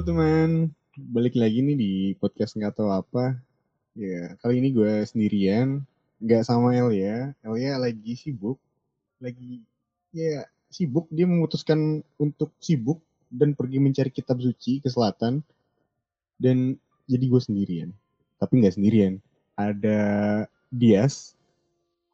Halo 0.00 0.16
teman, 0.16 0.72
balik 0.96 1.36
lagi 1.36 1.60
nih 1.60 1.76
di 1.76 1.92
podcast 2.16 2.56
nggak 2.56 2.72
tahu 2.72 2.88
apa. 2.88 3.36
Ya 3.92 4.32
kali 4.40 4.64
ini 4.64 4.72
gue 4.72 5.04
sendirian, 5.04 5.84
nggak 6.24 6.40
sama 6.48 6.72
Elia. 6.72 7.36
Elia 7.44 7.76
lagi 7.76 8.16
sibuk, 8.16 8.56
lagi 9.20 9.60
ya 10.08 10.48
sibuk. 10.72 11.04
Dia 11.12 11.28
memutuskan 11.28 12.00
untuk 12.16 12.48
sibuk 12.64 13.04
dan 13.28 13.52
pergi 13.52 13.76
mencari 13.76 14.08
kitab 14.08 14.40
suci 14.40 14.80
ke 14.80 14.88
selatan. 14.88 15.44
Dan 16.40 16.80
jadi 17.04 17.28
gue 17.28 17.40
sendirian, 17.44 17.92
tapi 18.40 18.64
nggak 18.64 18.80
sendirian. 18.80 19.20
Ada 19.52 20.00
Dias. 20.72 21.36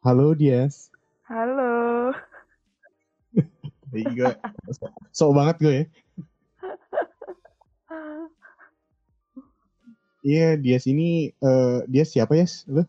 Halo 0.03 0.35
Dias. 0.35 0.91
Halo. 1.23 2.11
Jadi 3.95 4.11
gue 4.11 4.31
sok 5.15 5.31
banget 5.31 5.55
gue 5.63 5.71
ya. 5.71 5.85
Iya, 10.27 10.59
dia 10.59 10.75
sini 10.75 11.31
uh, 11.39 11.87
dia 11.87 12.03
siapa 12.03 12.35
ya, 12.35 12.43
yes? 12.43 12.67
lu? 12.67 12.83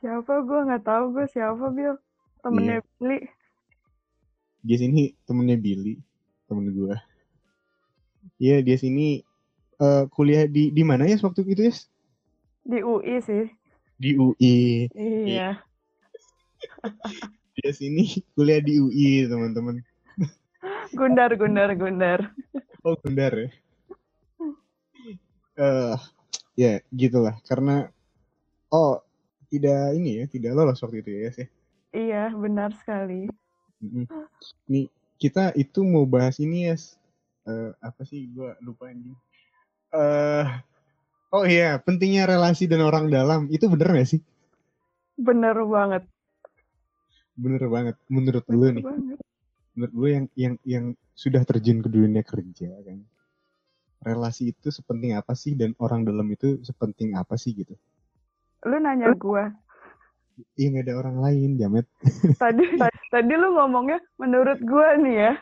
Siapa 0.00 0.40
gue 0.48 0.60
nggak 0.64 0.80
tahu 0.80 1.04
gue 1.12 1.26
siapa 1.28 1.68
Bill. 1.68 2.00
Temennya 2.40 2.80
Iya. 2.80 2.88
Billy. 2.96 3.18
Dia 4.64 4.76
sini 4.80 5.02
temennya 5.28 5.60
Billy, 5.60 6.00
temen 6.48 6.72
gue. 6.72 6.96
Iya, 8.40 8.64
dia 8.64 8.76
sini 8.80 9.20
uh, 9.76 10.08
kuliah 10.08 10.48
di 10.48 10.72
di 10.72 10.82
mana 10.88 11.04
ya 11.04 11.20
waktu 11.20 11.44
itu 11.44 11.68
ya? 11.68 11.74
Di 12.64 12.80
UI 12.80 13.14
sih. 13.20 13.44
Di 14.00 14.16
UI. 14.16 14.88
Iya. 14.96 15.60
Dia 17.60 17.70
sini 17.76 18.24
kuliah 18.32 18.64
di 18.64 18.80
UI, 18.80 19.28
teman-teman. 19.28 19.84
Gundar, 20.96 21.36
gundar, 21.36 21.76
gundar. 21.76 22.32
Oh, 22.80 22.96
benar 23.04 23.36
ya. 23.36 23.50
Eh, 25.58 25.96
ya 26.58 26.82
gitulah. 26.90 27.38
Karena 27.46 27.86
oh 28.74 28.98
tidak 29.46 29.94
ini 29.94 30.18
ya, 30.18 30.24
tidak 30.26 30.58
lolos 30.58 30.82
waktu 30.82 31.06
itu 31.06 31.10
ya, 31.14 31.30
sih. 31.30 31.48
Iya, 31.94 32.34
benar 32.34 32.74
sekali. 32.74 33.30
Mm-mm. 33.78 34.04
Nih 34.66 34.90
kita 35.22 35.54
itu 35.54 35.86
mau 35.86 36.02
bahas 36.02 36.42
ini 36.42 36.66
ya. 36.66 36.76
Eh, 37.46 37.70
apa 37.78 38.02
sih? 38.02 38.26
Gua 38.34 38.58
lupa 38.58 38.90
anjing. 38.90 39.14
Eh, 39.94 40.46
oh 41.32 41.44
iya, 41.48 41.80
pentingnya 41.80 42.28
relasi 42.28 42.68
dan 42.68 42.84
orang 42.84 43.08
dalam 43.08 43.48
itu 43.48 43.64
bener 43.70 43.88
gak 43.94 44.10
sih? 44.18 44.20
Bener 45.16 45.56
banget. 45.64 46.04
Bener 47.38 47.62
banget. 47.72 47.96
Menurut 48.10 48.44
lu 48.50 48.68
Bener 48.68 48.74
nih, 48.76 48.84
banget. 48.84 49.18
menurut 49.72 49.94
lu 49.96 50.06
yang 50.10 50.24
yang 50.34 50.54
yang 50.66 50.84
sudah 51.16 51.42
terjun 51.46 51.80
ke 51.80 51.88
dunia 51.88 52.22
kerja 52.22 52.68
kan, 52.84 52.98
relasi 54.02 54.54
itu 54.54 54.68
sepenting 54.70 55.18
apa 55.18 55.34
sih 55.34 55.58
dan 55.58 55.74
orang 55.82 56.06
dalam 56.06 56.26
itu 56.30 56.62
sepenting 56.62 57.18
apa 57.18 57.34
sih 57.34 57.54
gitu? 57.54 57.74
Lu 58.66 58.78
nanya 58.78 59.14
gue. 59.14 59.44
Iya 60.54 60.66
nggak 60.70 60.86
ada 60.86 60.94
orang 60.94 61.16
lain, 61.18 61.50
Jamet. 61.58 61.86
Tadi, 62.42 62.78
tadi 63.10 63.32
lu 63.34 63.58
ngomongnya 63.58 63.98
menurut 64.22 64.62
gue 64.62 64.88
nih 65.02 65.16
ya. 65.26 65.32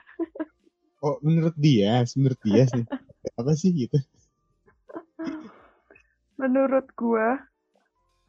Oh 1.04 1.20
menurut 1.20 1.52
dia, 1.60 2.00
menurut 2.16 2.40
dia 2.40 2.64
sih 2.64 2.84
apa 3.36 3.52
sih 3.52 3.70
gitu? 3.76 4.00
Menurut 6.40 6.88
gue 6.96 7.28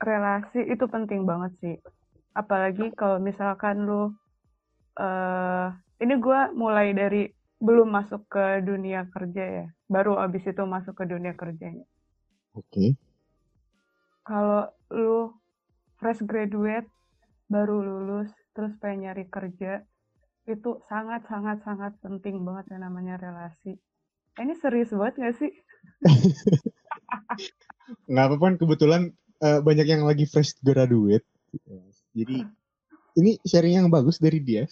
relasi 0.03 0.67
itu 0.67 0.83
penting 0.91 1.23
banget 1.23 1.55
sih. 1.63 1.75
Apalagi 2.35 2.91
kalau 2.99 3.23
misalkan 3.23 3.87
lu 3.87 4.11
eh 4.99 5.71
ini 6.03 6.13
gue 6.19 6.39
mulai 6.53 6.91
dari 6.91 7.31
belum 7.57 7.89
masuk 7.89 8.25
ke 8.29 8.61
dunia 8.61 9.09
kerja 9.09 9.43
ya. 9.43 9.65
Baru 9.89 10.17
abis 10.17 10.45
itu 10.45 10.63
masuk 10.65 10.97
ke 10.97 11.05
dunia 11.09 11.33
kerjanya. 11.33 11.85
Oke. 12.57 12.97
kalau 14.27 14.67
lu 14.91 15.31
fresh 16.03 16.19
graduate 16.27 16.91
baru 17.47 17.79
lulus 17.79 18.27
terus 18.51 18.75
pengen 18.83 19.07
nyari 19.07 19.23
kerja 19.31 19.87
itu 20.43 20.83
sangat 20.91 21.23
sangat 21.31 21.63
sangat 21.63 21.95
penting 22.03 22.43
banget 22.43 22.75
yang 22.75 22.91
namanya 22.91 23.15
relasi 23.15 23.79
Eh, 24.37 24.45
ini 24.45 24.53
serius 24.59 24.93
banget 24.93 25.15
gak 25.17 25.35
sih 25.41 25.51
Nggak 28.11 28.25
apa-apa 28.27 28.43
kan 28.43 28.55
kebetulan 28.59 29.01
eh, 29.39 29.59
banyak 29.63 29.87
yang 29.87 30.03
lagi 30.03 30.27
fresh 30.27 30.59
graduate. 30.59 31.23
Jadi 32.11 32.43
ini 33.15 33.39
sharing 33.47 33.79
yang 33.79 33.87
bagus 33.87 34.19
dari 34.19 34.43
dia. 34.43 34.67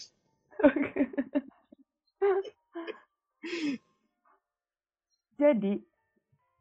Jadi 5.41 5.73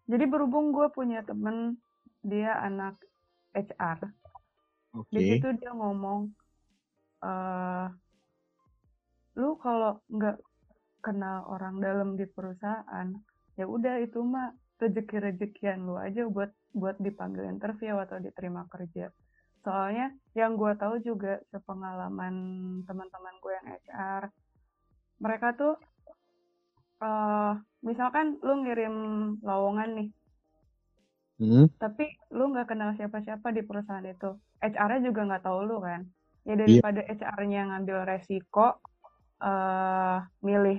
jadi 0.04 0.24
berhubung 0.28 0.74
gue 0.74 0.88
punya 0.92 1.24
temen 1.24 1.80
dia 2.20 2.56
anak 2.60 3.00
HR 3.54 4.10
Oke. 4.94 5.10
di 5.12 5.20
situ 5.34 5.48
dia 5.58 5.72
ngomong 5.72 6.28
eh 7.24 7.88
lu 9.34 9.58
kalau 9.58 9.98
nggak 10.06 10.38
kenal 11.02 11.44
orang 11.50 11.82
dalam 11.82 12.14
di 12.14 12.24
perusahaan 12.24 13.10
ya 13.58 13.66
udah 13.66 13.98
itu 13.98 14.22
mah 14.22 14.54
rezeki 14.78 15.16
rezekian 15.30 15.86
lu 15.86 15.98
aja 15.98 16.26
buat 16.26 16.50
buat 16.74 16.98
dipanggil 16.98 17.46
interview 17.50 17.98
atau 17.98 18.18
diterima 18.22 18.66
kerja 18.70 19.10
soalnya 19.64 20.12
yang 20.36 20.54
gue 20.60 20.72
tahu 20.76 21.00
juga 21.00 21.40
sepengalaman 21.50 22.34
teman-teman 22.84 23.34
gue 23.40 23.52
yang 23.52 23.68
HR 23.80 24.22
mereka 25.22 25.56
tuh 25.56 25.74
eh 27.04 27.52
misalkan 27.84 28.40
lu 28.40 28.64
ngirim 28.64 28.94
lowongan 29.44 29.90
nih. 29.98 30.08
Hmm, 31.34 31.66
tapi 31.82 32.06
lu 32.30 32.54
nggak 32.54 32.70
kenal 32.72 32.94
siapa-siapa 32.94 33.50
di 33.50 33.60
perusahaan 33.66 34.06
itu. 34.06 34.38
HR-nya 34.62 35.10
juga 35.10 35.20
nggak 35.28 35.44
tahu 35.44 35.58
lu 35.66 35.76
kan? 35.82 36.06
Ya 36.48 36.54
daripada 36.56 37.00
HR-nya 37.04 37.60
ngambil 37.74 37.98
resiko 38.08 38.80
eh 39.42 40.18
milih 40.40 40.78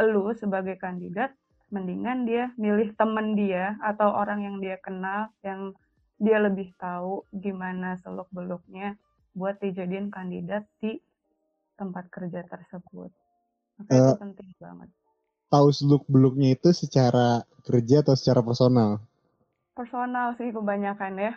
lu 0.00 0.32
sebagai 0.32 0.80
kandidat 0.80 1.34
mendingan 1.68 2.24
dia 2.24 2.48
milih 2.56 2.96
temen 2.96 3.36
dia 3.36 3.76
atau 3.84 4.10
orang 4.14 4.40
yang 4.46 4.56
dia 4.62 4.80
kenal 4.80 5.28
yang 5.44 5.76
dia 6.16 6.38
lebih 6.40 6.72
tahu 6.80 7.26
gimana 7.34 7.98
seluk 8.00 8.30
beluknya 8.32 8.96
buat 9.36 9.60
dijadiin 9.60 10.08
kandidat 10.08 10.64
di 10.80 10.98
tempat 11.76 12.08
kerja 12.08 12.46
tersebut. 12.46 13.10
Maka 13.80 13.90
itu 13.90 14.12
Eh. 14.14 14.18
penting 14.20 14.50
banget 14.60 14.90
tahu 15.50 15.68
seluk 15.74 16.06
beluknya 16.06 16.54
itu 16.54 16.70
secara 16.70 17.42
kerja 17.66 18.06
atau 18.06 18.14
secara 18.14 18.40
personal? 18.40 19.02
personal 19.74 20.36
sih 20.36 20.52
kebanyakan 20.52 21.16
ya 21.16 21.32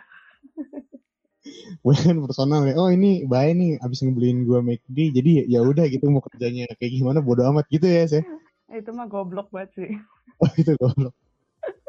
Bukan 1.84 2.24
personal 2.24 2.64
ya. 2.64 2.74
Oh 2.80 2.88
ini 2.88 3.28
baik 3.28 3.52
nih, 3.56 3.70
abis 3.84 4.00
ngebeliin 4.00 4.48
gua 4.48 4.64
McD, 4.64 5.12
jadi 5.12 5.44
ya 5.44 5.60
udah 5.60 5.84
gitu 5.92 6.08
mau 6.08 6.24
kerjanya 6.24 6.64
kayak 6.80 6.92
gimana 6.96 7.20
bodo 7.20 7.44
amat 7.52 7.68
gitu 7.68 7.84
ya 7.84 8.08
saya. 8.08 8.24
itu 8.80 8.90
mah 8.90 9.06
goblok 9.06 9.52
banget 9.54 9.70
sih 9.76 9.92
Oh 10.40 10.50
itu 10.56 10.72
goblok. 10.80 11.14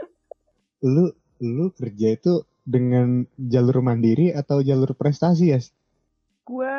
Lu 0.85 1.11
lu 1.39 1.65
kerja 1.71 2.07
itu 2.15 2.43
dengan 2.65 3.23
jalur 3.37 3.79
mandiri 3.79 4.33
atau 4.33 4.59
jalur 4.59 4.91
prestasi 4.97 5.55
ya? 5.55 5.59
gue 6.45 6.73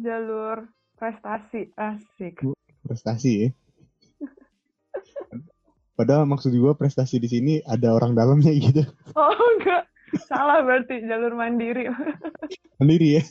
jalur 0.00 0.68
prestasi 0.96 1.68
asik 1.76 2.44
Prestasi 2.86 3.32
ya. 3.44 3.48
Padahal 5.96 6.28
maksud 6.28 6.52
gua 6.52 6.76
prestasi 6.76 7.16
di 7.16 7.24
sini 7.24 7.54
ada 7.64 7.96
orang 7.96 8.12
dalamnya 8.12 8.52
gitu. 8.52 8.84
oh 9.16 9.32
enggak 9.56 9.88
salah 10.28 10.60
berarti 10.60 11.00
jalur 11.08 11.32
mandiri 11.32 11.88
Mandiri 12.76 13.16
ya. 13.16 13.22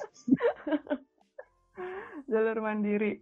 jalur 2.32 2.58
mandiri 2.60 3.22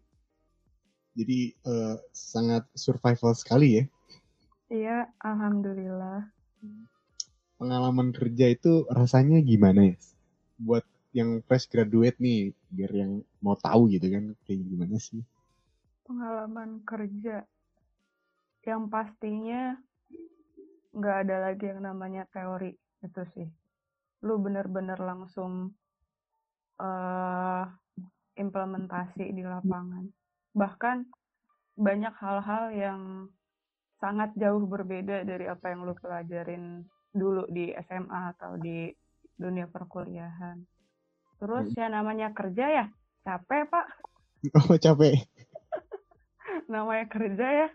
Jadi 1.14 1.54
eh, 1.54 1.96
sangat 2.10 2.66
survival 2.74 3.36
sekali 3.36 3.78
ya. 3.78 3.84
iya 4.72 4.98
alhamdulillah 5.22 6.26
Pengalaman 7.60 8.12
kerja 8.12 8.50
itu 8.50 8.88
rasanya 8.90 9.40
gimana 9.44 9.94
ya? 9.94 9.96
Buat 10.58 10.84
yang 11.14 11.46
fresh 11.46 11.70
graduate 11.70 12.18
nih, 12.18 12.52
biar 12.68 12.92
yang 12.92 13.12
mau 13.40 13.54
tahu 13.56 13.88
gitu 13.92 14.10
kan 14.10 14.34
kayak 14.48 14.66
gimana 14.66 14.98
sih? 14.98 15.22
pengalaman 16.04 16.84
kerja 16.84 17.48
yang 18.64 18.88
pastinya 18.88 19.76
nggak 20.94 21.18
ada 21.28 21.36
lagi 21.50 21.66
yang 21.68 21.84
namanya 21.84 22.24
teori 22.32 22.72
itu 23.04 23.24
sih 23.36 23.50
lu 24.24 24.40
bener-bener 24.40 24.96
langsung 25.00 25.76
eh 26.80 27.66
implementasi 28.34 29.30
di 29.30 29.44
lapangan 29.46 30.10
bahkan 30.58 31.06
banyak 31.78 32.14
hal-hal 32.18 32.66
yang 32.74 33.02
sangat 34.02 34.34
jauh 34.38 34.66
berbeda 34.66 35.26
dari 35.26 35.46
apa 35.46 35.74
yang 35.74 35.86
lu 35.86 35.94
pelajarin 35.98 36.86
dulu 37.14 37.46
di 37.50 37.74
SMA 37.86 38.34
atau 38.38 38.58
di 38.58 38.90
dunia 39.38 39.70
perkuliahan 39.70 40.62
terus 41.38 41.70
ya 41.78 41.90
namanya 41.90 42.34
kerja 42.34 42.66
ya 42.70 42.86
capek 43.26 43.70
pak 43.70 43.88
Oh 44.60 44.76
capek. 44.76 45.24
namanya 46.74 47.08
kerja 47.08 47.48
ya. 47.64 47.68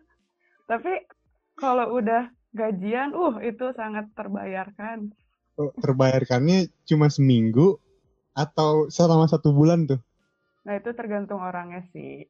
Tapi 0.68 1.08
kalau 1.56 1.96
udah 1.96 2.28
gajian, 2.52 3.16
uh 3.16 3.40
itu 3.40 3.72
sangat 3.72 4.12
terbayarkan. 4.12 5.16
Oh, 5.56 5.72
terbayarkannya 5.80 6.70
cuma 6.84 7.08
seminggu 7.08 7.80
atau 8.36 8.86
selama 8.92 9.26
satu 9.26 9.50
bulan 9.50 9.88
tuh? 9.88 9.98
Nah 10.68 10.76
itu 10.76 10.92
tergantung 10.92 11.40
orangnya 11.40 11.82
sih. 11.90 12.28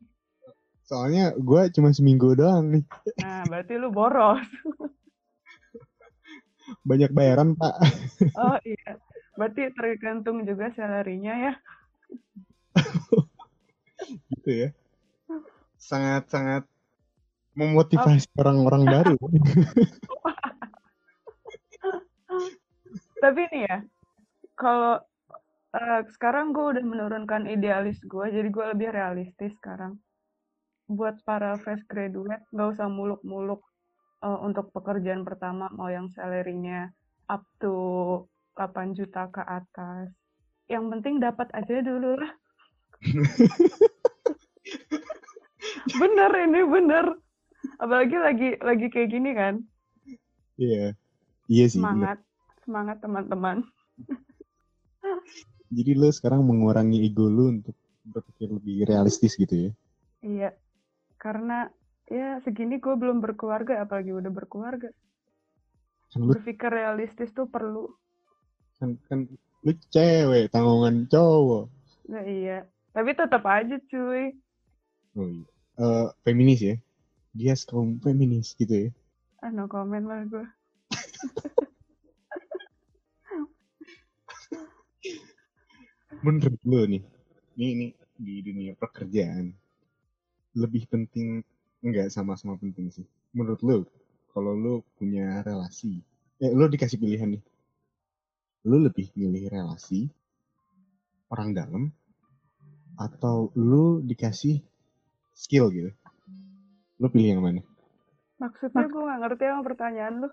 Soalnya 0.87 1.37
gue 1.37 1.69
cuma 1.75 1.93
seminggu 1.93 2.33
doang 2.39 2.73
nih. 2.73 2.85
Nah 3.21 3.45
berarti 3.45 3.75
lu 3.77 3.93
boros. 3.93 4.41
Banyak 6.87 7.11
bayaran 7.13 7.59
pak. 7.59 7.75
Oh 8.39 8.57
iya, 8.65 8.97
berarti 9.37 9.69
tergantung 9.75 10.47
juga 10.49 10.73
salarinya 10.73 11.35
ya. 11.37 11.53
gitu 14.33 14.51
ya. 14.55 14.69
Sangat-sangat 15.77 16.65
memotivasi 17.59 18.31
orang-orang 18.39 18.87
baru. 18.87 19.19
Tapi 23.19 23.51
nih 23.51 23.67
ya, 23.67 23.83
kalau 24.55 25.03
uh, 25.75 26.01
sekarang 26.15 26.55
gue 26.55 26.79
udah 26.79 26.85
menurunkan 26.87 27.51
idealis 27.51 27.99
gue, 28.07 28.31
jadi 28.31 28.47
gue 28.47 28.65
lebih 28.79 28.95
realistis 28.95 29.51
sekarang. 29.59 29.99
Buat 30.87 31.19
para 31.27 31.59
fresh 31.59 31.83
graduate, 31.91 32.47
nggak 32.55 32.79
usah 32.79 32.87
muluk-muluk 32.87 33.59
uh, 34.23 34.39
untuk 34.47 34.71
pekerjaan 34.71 35.27
pertama, 35.27 35.67
mau 35.75 35.91
yang 35.91 36.07
salary-nya 36.15 36.95
up 37.27 37.43
to 37.59 38.23
8 38.55 38.95
juta 38.95 39.27
ke 39.35 39.43
atas. 39.43 40.15
Yang 40.71 40.85
penting 40.95 41.19
dapat 41.19 41.51
aja 41.53 41.83
dulu 41.83 42.17
lah. 42.17 42.33
bener 46.01 46.33
ini 46.47 46.61
bener. 46.67 47.07
Apalagi 47.79 48.17
lagi 48.19 48.49
lagi 48.59 48.87
kayak 48.91 49.11
gini 49.15 49.31
kan. 49.39 49.63
Iya. 50.59 50.99
Iya 51.47 51.65
sih. 51.71 51.79
Semangat. 51.79 52.19
Bener. 52.19 52.63
Semangat 52.67 52.97
teman-teman. 53.01 53.57
Jadi 55.77 55.91
lo 55.95 56.11
sekarang 56.11 56.43
mengurangi 56.43 57.07
ego 57.07 57.31
lo 57.31 57.55
untuk 57.55 57.77
berpikir 58.03 58.51
lebih 58.51 58.83
realistis 58.89 59.39
gitu 59.39 59.71
ya? 59.71 59.71
Iya. 60.27 60.51
Karena 61.23 61.71
ya 62.11 62.43
segini 62.43 62.83
gue 62.83 62.95
belum 62.99 63.23
berkeluarga 63.23 63.87
apalagi 63.87 64.11
udah 64.11 64.33
berkeluarga. 64.35 64.91
Kan 66.11 66.27
lu, 66.27 66.35
Berpikir 66.35 66.73
realistis 66.73 67.31
tuh 67.31 67.47
perlu. 67.47 67.95
Kan, 68.83 68.99
kan 69.07 69.31
lu 69.63 69.73
cewek, 69.95 70.51
tanggungan 70.51 71.07
cowok. 71.07 71.71
Nah 72.11 72.25
iya. 72.27 72.67
Tapi 72.91 73.15
tetap 73.15 73.47
aja 73.47 73.79
cuy. 73.87 74.35
Oh 75.15 75.29
iya. 75.31 75.47
Uh, 75.79 76.11
feminis 76.27 76.59
ya? 76.59 76.75
Dia 77.39 77.55
kaum 77.71 78.03
feminis 78.03 78.59
gitu 78.59 78.75
ya? 78.75 78.91
Ah, 79.39 79.55
no 79.55 79.71
comment 79.71 80.03
lah 80.03 80.27
gue. 80.27 80.43
Menurut 86.27 86.59
lo 86.67 86.83
nih, 86.83 86.99
ini, 87.55 87.67
ini 87.71 87.87
di 88.19 88.43
dunia 88.43 88.75
pekerjaan, 88.75 89.55
lebih 90.59 90.91
penting, 90.91 91.47
enggak 91.79 92.11
sama-sama 92.11 92.59
penting 92.59 92.91
sih. 92.91 93.07
Menurut 93.31 93.63
lo, 93.63 93.87
kalau 94.35 94.59
lo 94.59 94.83
punya 94.99 95.39
relasi, 95.47 96.03
eh, 96.43 96.51
lo 96.51 96.67
dikasih 96.67 96.99
pilihan 96.99 97.39
nih, 97.39 97.43
lo 98.67 98.83
lebih 98.83 99.15
milih 99.15 99.47
relasi 99.47 100.11
orang 101.31 101.55
dalam 101.55 101.95
atau 102.99 103.55
lu 103.55 104.03
dikasih 104.03 104.59
skill 105.39 105.71
gitu? 105.71 105.95
Lu 106.99 107.07
pilih 107.11 107.39
yang 107.39 107.43
mana? 107.43 107.63
Maksudnya 108.39 108.87
gue 108.87 109.03
gak 109.03 109.21
ngerti 109.23 109.45
sama 109.47 109.63
pertanyaan 109.67 110.15
lu. 110.23 110.29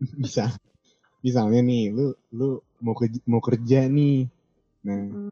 Bisa. 0.22 0.46
Misalnya 1.22 1.60
nih, 1.62 1.90
lu 1.90 2.06
lu 2.34 2.62
mau 2.82 2.94
kerja, 2.94 3.18
mau 3.26 3.42
kerja 3.42 3.86
nih. 3.86 4.26
Nah, 4.86 5.00
hmm. 5.06 5.30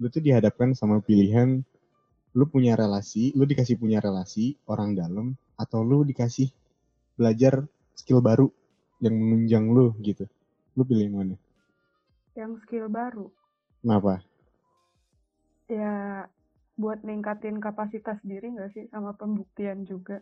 lu 0.00 0.06
tuh 0.10 0.22
dihadapkan 0.22 0.72
sama 0.74 1.02
pilihan 1.02 1.60
lu 2.36 2.44
punya 2.44 2.76
relasi, 2.76 3.32
lu 3.32 3.48
dikasih 3.48 3.80
punya 3.80 3.96
relasi 3.96 4.60
orang 4.68 4.92
dalam 4.92 5.32
atau 5.56 5.80
lu 5.80 6.04
dikasih 6.04 6.52
belajar 7.16 7.64
skill 7.96 8.20
baru 8.20 8.52
yang 9.00 9.16
menunjang 9.16 9.64
lu 9.72 9.96
gitu. 10.04 10.28
Lu 10.76 10.84
pilih 10.84 11.08
yang 11.08 11.16
mana? 11.16 11.36
Yang 12.36 12.52
skill 12.68 12.92
baru. 12.92 13.32
Kenapa? 13.80 14.20
ya 15.66 16.22
buat 16.76 17.00
ningkatin 17.02 17.60
kapasitas 17.60 18.20
diri 18.20 18.52
nggak 18.52 18.70
sih 18.76 18.84
sama 18.92 19.16
pembuktian 19.16 19.88
juga. 19.88 20.20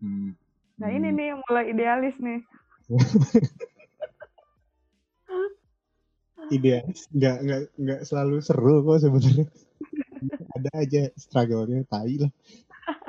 Hmm. 0.00 0.32
Nah 0.80 0.88
ini 0.90 1.12
hmm. 1.12 1.16
nih 1.16 1.26
yang 1.32 1.40
mulai 1.44 1.64
idealis 1.70 2.16
nih. 2.18 2.40
idealis 6.56 7.08
nggak 7.12 7.36
nggak 7.40 7.60
nggak 7.80 8.00
selalu 8.04 8.40
seru 8.40 8.84
kok 8.84 9.00
sebenarnya. 9.04 9.46
Ada 10.56 10.70
aja 10.80 11.02
struggle-nya 11.20 11.84
tai 11.84 12.16
lah. 12.16 12.32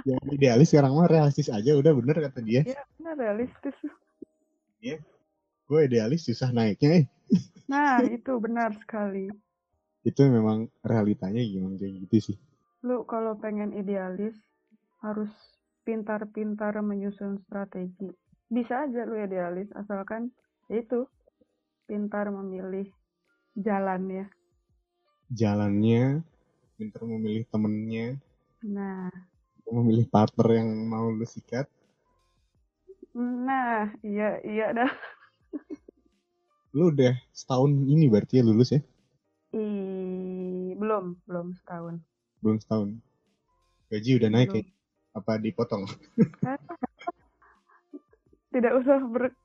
Yang 0.03 0.19
idealis 0.35 0.67
sekarang 0.71 0.95
mah 0.95 1.07
realistis 1.07 1.47
aja 1.47 1.71
udah 1.75 1.91
bener 1.95 2.15
kata 2.29 2.39
dia. 2.43 2.61
Iya 2.67 2.83
bener 2.99 3.15
realistis. 3.15 3.75
Iya. 4.83 4.99
Gue 5.65 5.89
idealis 5.89 6.27
susah 6.27 6.53
naiknya 6.53 7.01
eh. 7.01 7.05
Nah 7.65 7.97
itu 8.05 8.37
benar 8.37 8.77
sekali 8.77 9.33
itu 10.05 10.21
memang 10.29 10.69
realitanya 10.85 11.41
gimana 11.41 11.81
kayak 11.81 12.05
gitu 12.05 12.31
sih 12.31 12.37
lu 12.85 13.01
kalau 13.09 13.33
pengen 13.41 13.73
idealis 13.73 14.37
harus 15.01 15.33
pintar-pintar 15.81 16.77
menyusun 16.85 17.41
strategi. 17.41 18.13
Bisa 18.45 18.85
aja 18.85 19.09
lu 19.09 19.17
idealis 19.17 19.73
asalkan 19.73 20.29
ya 20.69 20.85
itu 20.85 21.09
pintar 21.89 22.29
memilih 22.29 22.85
jalannya. 23.57 24.29
Jalannya 25.33 26.21
pintar 26.77 27.01
memilih 27.09 27.49
temennya 27.49 28.21
nah. 28.61 29.09
memilih 29.65 30.05
partner 30.05 30.61
yang 30.61 30.69
mau 30.85 31.09
lu 31.09 31.25
sikat. 31.25 31.65
Nah 33.17 33.97
iya 34.05 34.37
iya 34.45 34.77
dah. 34.77 34.91
Lu 36.77 36.93
udah 36.93 37.17
setahun 37.33 37.71
ini 37.89 38.05
berarti 38.13 38.41
ya 38.41 38.43
lulus 38.45 38.77
ya? 38.77 38.81
I, 39.55 40.75
belum, 40.75 41.23
belum 41.23 41.55
setahun. 41.55 42.03
Belum 42.43 42.57
setahun. 42.59 42.89
Gaji 43.91 44.11
udah 44.19 44.29
naik 44.33 44.49
belum. 44.51 44.59
ya? 44.59 44.63
Apa 45.15 45.31
dipotong? 45.39 45.83
Tidak 48.55 48.71
usah 48.71 49.03
ber, 49.03 49.35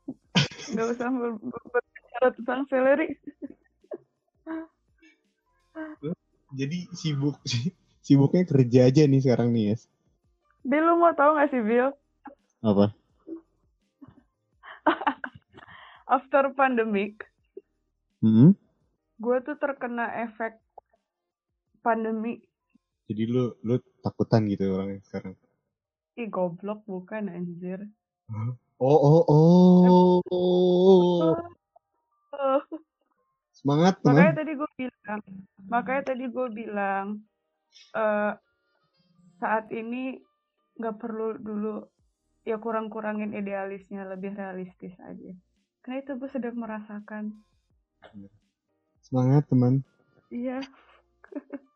nggak 0.70 0.86
usah 0.94 1.10
ber, 1.10 1.34
berbicara 1.42 2.28
tentang 2.34 2.62
salary. 2.70 3.10
Jadi 6.50 6.90
sibuk 6.94 7.38
sibuknya 8.06 8.42
kerja 8.42 8.80
aja 8.90 9.02
nih 9.06 9.22
sekarang 9.22 9.54
nih, 9.54 9.74
Yes. 9.74 9.86
Bill, 10.66 10.84
lu 10.84 11.00
mau 11.00 11.14
tau 11.16 11.38
gak 11.38 11.48
sih, 11.54 11.62
Bill? 11.62 11.88
Apa? 12.60 12.92
After 16.10 16.50
pandemic, 16.58 17.22
hmm? 18.18 18.50
gue 19.22 19.36
tuh 19.46 19.54
terkena 19.62 20.10
efek 20.26 20.58
pandemi. 21.86 22.42
Jadi 23.10 23.26
lu 23.26 23.50
lu 23.66 23.74
takutan 24.06 24.46
gitu 24.46 24.70
orangnya 24.70 25.02
sekarang? 25.02 25.34
Ih 26.14 26.30
goblok 26.30 26.86
bukan 26.86 27.26
anjir. 27.26 27.90
Oh 28.30 28.54
oh 28.86 29.26
oh. 29.26 30.22
oh. 30.30 31.34
Semangat 33.58 33.98
teman. 33.98 34.14
Makanya 34.14 34.34
tadi 34.38 34.52
gue 34.54 34.70
bilang, 34.78 35.20
makanya 35.66 36.02
tadi 36.14 36.24
gue 36.30 36.46
bilang 36.54 37.06
uh, 37.98 38.32
saat 39.42 39.66
ini 39.74 40.22
nggak 40.78 40.96
perlu 41.02 41.34
dulu 41.34 41.82
ya 42.46 42.62
kurang-kurangin 42.62 43.34
idealisnya 43.34 44.06
lebih 44.06 44.38
realistis 44.38 44.94
aja. 45.02 45.34
Karena 45.82 45.98
itu 45.98 46.14
gue 46.14 46.30
sedang 46.30 46.62
merasakan. 46.62 47.34
Semangat 49.02 49.50
teman. 49.50 49.82
Iya. 50.30 50.62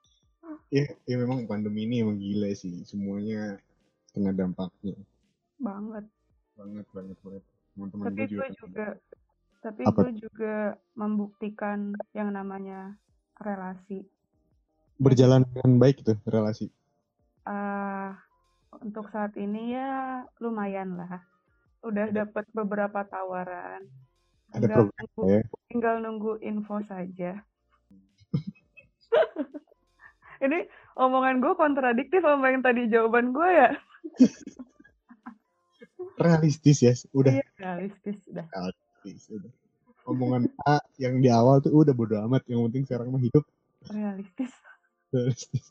ya, 0.71 0.85
ya 1.05 1.17
memang 1.19 1.47
pandemi 1.49 1.87
ini 1.89 2.03
emang 2.05 2.19
gila 2.19 2.51
sih. 2.57 2.85
Semuanya 2.87 3.59
kena 4.13 4.33
dampaknya. 4.33 4.97
Banget. 5.59 6.05
Banget, 6.55 6.87
banget, 6.95 7.19
banget. 7.23 7.43
Teman-teman 7.75 8.05
tapi 8.07 8.23
gue 8.23 8.29
juga, 8.31 8.47
juga 8.55 8.87
tapi 9.65 9.83
gue 9.83 10.11
juga 10.21 10.57
membuktikan 10.95 11.97
yang 12.15 12.31
namanya 12.31 12.95
relasi. 13.41 14.07
Berjalan 15.01 15.43
dengan 15.51 15.81
baik 15.83 16.07
itu 16.07 16.15
relasi. 16.29 16.71
Uh, 17.45 18.15
untuk 18.81 19.11
saat 19.11 19.35
ini 19.37 19.75
ya 19.75 20.23
lumayan 20.39 20.95
lah. 20.97 21.25
Udah 21.85 22.09
dapat 22.09 22.49
beberapa 22.55 23.05
tawaran 23.05 23.85
ada 24.55 24.67
tinggal 24.67 24.87
program 24.87 25.03
nunggu, 25.03 25.23
ya. 25.27 25.41
tinggal 25.67 25.95
nunggu 25.99 26.33
info 26.47 26.77
saja 26.87 27.33
ini 30.45 30.69
omongan 30.95 31.41
gue 31.41 31.53
kontradiktif 31.57 32.21
sama 32.23 32.53
yang 32.53 32.63
tadi 32.63 32.87
jawaban 32.93 33.33
gue 33.33 33.49
ya? 33.49 33.71
Realistis 36.21 36.79
ya 36.85 36.95
udah. 37.17 37.33
Iya, 37.35 37.47
realistis 37.59 38.19
dah. 38.31 38.47
realistis 38.53 39.27
udah. 39.33 39.53
Omongan 40.05 40.53
A 40.69 40.85
yang 41.01 41.19
di 41.19 41.33
awal 41.33 41.65
tuh 41.65 41.73
udah 41.73 41.97
bodo 41.97 42.21
amat. 42.29 42.45
Yang 42.45 42.61
penting 42.71 42.83
sekarang 42.85 43.09
mah 43.09 43.23
hidup. 43.25 43.45
Realistis. 43.89 44.53
realistis. 45.11 45.65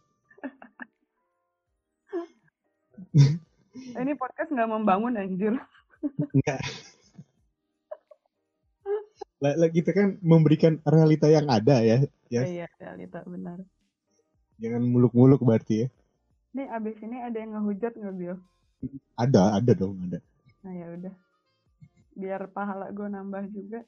Ini 3.94 4.12
podcast 4.18 4.50
nggak 4.50 4.70
membangun 4.74 5.14
anjir. 5.16 5.54
enggak 6.34 6.60
lah, 9.44 9.54
lah 9.60 9.70
kita 9.70 9.92
kan 9.92 10.16
memberikan 10.24 10.80
realita 10.88 11.28
yang 11.28 11.52
ada 11.52 11.84
ya 11.84 11.98
ya 12.32 12.42
Iya, 12.48 12.68
realita 12.80 13.20
benar. 13.28 13.60
Jangan 14.64 14.84
muluk-muluk 14.94 15.42
berarti 15.48 15.74
ya 15.84 15.88
Nih 16.56 16.68
abis 16.76 16.98
ini 17.06 17.18
ada 17.28 17.38
yang 17.42 17.52
ngehujat 17.54 17.94
nggak 18.00 18.16
Bil? 18.20 18.36
ada 19.24 19.42
ada 19.58 19.72
dong 19.82 19.98
ada 20.06 20.20
Nah 20.64 20.74
ya 20.80 20.88
udah. 20.96 21.14
Biar 22.22 22.42
pahala 22.56 22.86
gue 22.98 23.08
nambah 23.16 23.44
juga. 23.56 23.80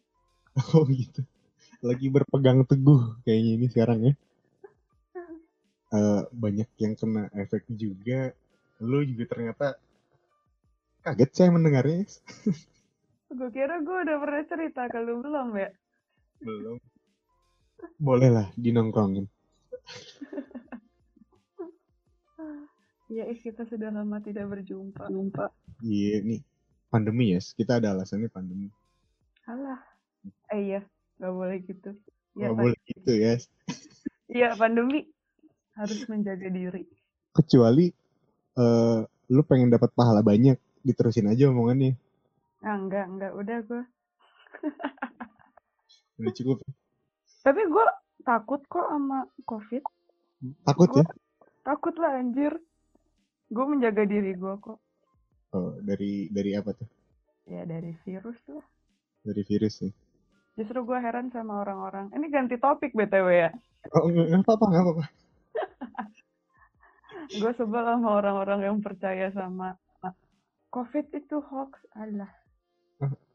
oh 0.76 0.84
gitu 0.88 1.22
lagi 1.88 2.08
berpegang 2.16 2.60
teguh 2.70 3.02
kayaknya 3.26 3.52
ini 3.60 3.68
sekarang 3.74 4.00
ya 4.08 4.14
Eh, 5.96 6.22
banyak 6.34 6.68
yang 6.82 6.94
kena 7.00 7.24
efek 7.42 7.64
juga 7.72 8.34
lu 8.84 9.00
juga 9.10 9.24
ternyata 9.32 9.68
kaget 11.06 11.30
saya 11.38 11.50
mendengarnya 11.56 12.04
Gue 13.38 13.50
kira 13.56 13.76
gue 13.86 13.98
udah 14.06 14.18
pernah 14.24 14.44
cerita 14.52 14.82
ke 14.94 15.00
lu 15.06 15.14
belum 15.24 15.50
ya? 15.62 15.70
belum 16.46 16.78
boleh 18.00 18.30
lah 18.36 18.48
dinongkrongin 18.64 19.26
Iya, 23.06 23.30
ih 23.30 23.38
kita 23.38 23.64
sudah 23.64 23.94
lama 23.94 24.18
tidak 24.18 24.50
berjumpa. 24.50 25.06
Jumpa. 25.08 25.46
iya 25.84 26.24
nih 26.24 26.42
pandemi 26.90 27.36
ya 27.36 27.40
kita 27.44 27.78
ada 27.78 27.94
alasannya 27.94 28.32
pandemi 28.32 28.72
Alah. 29.46 29.78
Eh 30.50 30.62
iya, 30.66 30.82
nggak 31.20 31.34
boleh 31.34 31.58
gitu. 31.62 31.92
Nggak 32.34 32.50
pan- 32.50 32.60
boleh 32.66 32.80
gitu 32.90 33.12
ya 33.14 33.34
iya 34.36 34.50
pandemi 34.56 35.06
harus 35.76 36.02
menjaga 36.08 36.50
diri. 36.50 36.84
kecuali 37.32 37.92
eh 38.56 39.00
lu 39.28 39.42
pengen 39.44 39.70
dapat 39.70 39.92
pahala 39.92 40.22
banyak 40.22 40.56
diterusin 40.82 41.28
aja 41.28 41.52
omongannya 41.52 41.94
Ah 42.60 42.74
enggak, 42.74 43.06
enggak. 43.06 43.32
Udah 43.36 43.58
gue. 43.62 43.84
udah 46.18 46.34
cukup 46.34 46.58
Tapi 47.44 47.62
gue 47.62 47.86
takut 48.24 48.62
kok 48.66 48.88
sama 48.88 49.28
COVID. 49.44 49.84
takut 50.64 50.90
ya 50.96 51.06
Takut 51.62 51.96
lah 51.98 52.18
anjir. 52.18 52.54
Gue 53.50 53.66
menjaga 53.66 54.04
diri 54.06 54.34
gue 54.34 54.54
kok. 54.58 54.80
oh, 55.54 55.78
dari 55.80 56.28
dari 56.34 56.52
apa 56.58 56.74
tuh 56.74 56.90
Ya 57.46 57.62
dari 57.64 57.94
virus 58.02 58.42
lah. 58.50 58.66
dari 59.22 59.42
virus 59.46 59.86
ya 59.86 59.92
Justru 60.56 60.88
gue 60.88 60.98
heran 60.98 61.30
sama 61.30 61.62
orang-orang. 61.62 62.10
Ini 62.16 62.26
ganti 62.32 62.56
topik 62.56 62.96
BTW 62.96 63.28
ya. 63.28 63.50
oh 63.94 64.08
nggak 64.08 64.42
apa-apa 64.42 64.66
nggak 64.66 64.84
apa-apa 64.84 65.06
Gue 67.42 67.52
sebel 67.54 67.84
sama 67.84 68.10
orang-orang 68.18 68.60
yang 68.64 68.78
percaya 68.82 69.30
sama 69.34 69.78
ah, 70.02 70.14
COVID 70.72 71.06
itu 71.14 71.38
hoax. 71.42 71.78
Alah. 71.94 72.32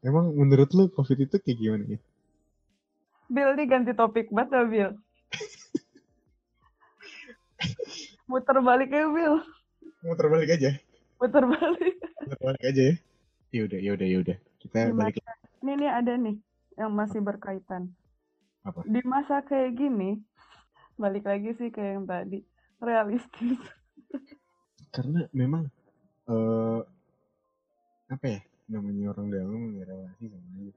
emang 0.01 0.33
menurut 0.33 0.73
lu 0.73 0.89
covid 0.89 1.21
itu 1.21 1.37
kayak 1.37 1.57
gimana 1.61 1.85
ya 1.85 1.99
Bill 3.29 3.53
nih 3.53 3.67
ganti 3.69 3.93
topik 3.93 4.27
banget 4.33 4.49
ya 4.51 4.63
Bill. 4.67 4.91
Muter 8.29 8.57
balik 8.59 8.91
ya 8.91 9.07
Bill. 9.07 9.39
Muter 10.01 10.27
balik 10.27 10.49
aja 10.51 10.71
Muter 11.17 11.43
balik. 11.45 11.95
muter 12.21 12.39
balik 12.41 12.63
aja 12.65 12.81
ya 12.89 12.95
yaudah 13.51 13.79
yaudah 13.79 14.07
yaudah 14.07 14.37
kita 14.57 14.77
Di 14.87 14.93
balik 14.93 15.15
masa, 15.19 15.33
ini 15.61 15.71
nih 15.77 15.91
ada 15.91 16.13
nih 16.15 16.35
yang 16.79 16.91
masih 16.91 17.19
berkaitan. 17.19 17.91
Apa? 18.63 18.85
Di 18.85 19.01
masa 19.03 19.41
kayak 19.41 19.75
gini, 19.75 20.21
balik 20.95 21.25
lagi 21.25 21.51
sih 21.53 21.67
kayak 21.67 21.99
yang 21.99 22.05
tadi, 22.07 22.39
realistis. 22.79 23.59
karena 24.91 25.23
memang 25.31 25.67
eh 26.27 26.81
apa 28.07 28.25
ya 28.27 28.39
namanya 28.67 29.11
orang 29.11 29.27
dalam 29.29 29.59
ya 29.73 29.83
relasi 29.83 30.25
sama 30.27 30.71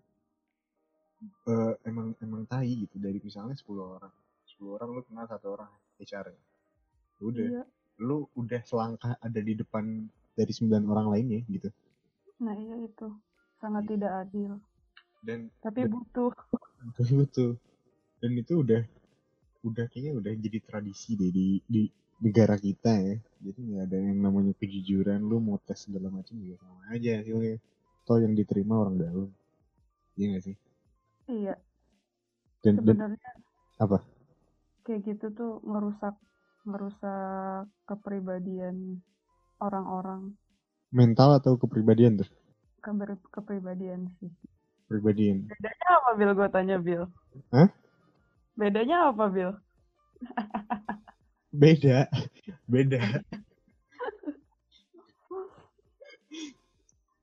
Eh, 1.25 1.73
emang 1.89 2.13
emang 2.21 2.45
tai 2.45 2.85
gitu 2.85 3.01
dari 3.01 3.17
misalnya 3.17 3.57
10 3.57 3.97
orang 3.97 4.13
10 4.45 4.77
orang 4.77 4.89
lu 4.93 5.01
kenal 5.09 5.25
satu 5.25 5.57
orang 5.57 5.73
HR 5.97 6.29
ya 6.29 6.41
udah 7.23 7.49
Iya. 7.49 7.63
Lu 8.01 8.27
udah 8.35 8.61
selangkah 8.67 9.15
ada 9.19 9.41
di 9.41 9.55
depan 9.55 10.07
dari 10.35 10.51
9 10.51 10.85
orang 10.91 11.07
lainnya 11.15 11.41
gitu. 11.47 11.71
Nah 12.43 12.55
iya 12.59 12.77
itu. 12.83 13.09
Sangat 13.63 13.87
tidak 13.89 14.13
adil. 14.27 14.59
dan 15.25 15.49
Tapi 15.63 15.87
Dan- 15.89 15.93
butuh. 15.95 16.33
betul. 16.85 17.07
Betul 17.25 17.51
dan 18.21 18.31
itu 18.37 18.61
udah 18.61 18.83
udah 19.65 19.85
kayaknya 19.89 20.13
udah 20.17 20.33
jadi 20.37 20.59
tradisi 20.65 21.17
deh 21.17 21.29
di 21.29 21.61
di 21.65 21.89
negara 22.21 22.57
kita 22.57 22.93
ya. 23.01 23.17
Jadi 23.41 23.59
nggak 23.73 23.83
ada 23.89 23.97
yang 24.01 24.21
namanya 24.21 24.53
kejujuran 24.57 25.21
lu 25.25 25.41
mau 25.41 25.57
tes 25.61 25.77
segala 25.81 26.09
macam 26.13 26.37
juga 26.37 26.61
sama 26.61 26.81
aja 26.93 27.21
hasilnya. 27.21 27.57
Toh 28.05 28.21
yang 28.21 28.37
diterima 28.37 28.81
orang 28.85 28.97
dalam. 29.01 29.29
Iya 30.15 30.37
gak 30.37 30.45
sih? 30.45 30.57
Iya. 31.27 31.57
dan, 32.61 32.81
dan 32.85 32.97
Sebenarnya 33.01 33.31
apa? 33.81 33.99
kayak 34.85 35.01
gitu 35.09 35.27
tuh 35.33 35.53
ngerusak 35.65 36.13
ngerusak 36.65 37.69
kepribadian 37.85 39.01
orang-orang 39.61 40.33
mental 40.91 41.37
atau 41.39 41.57
kepribadian 41.61 42.21
tuh 42.21 42.29
keber 42.85 43.17
kepribadian 43.33 44.13
sih. 44.21 44.33
kepribadian 44.87 45.49
Bedanya 45.49 45.89
apa 46.01 46.11
Bill? 46.19 46.33
Gue 46.37 46.49
tanya 46.53 46.77
Bill. 46.77 47.05
Hah? 47.53 47.69
Bedanya 48.55 48.97
apa 49.13 49.25
Bill? 49.29 49.53
beda 51.55 52.11
beda 52.67 53.01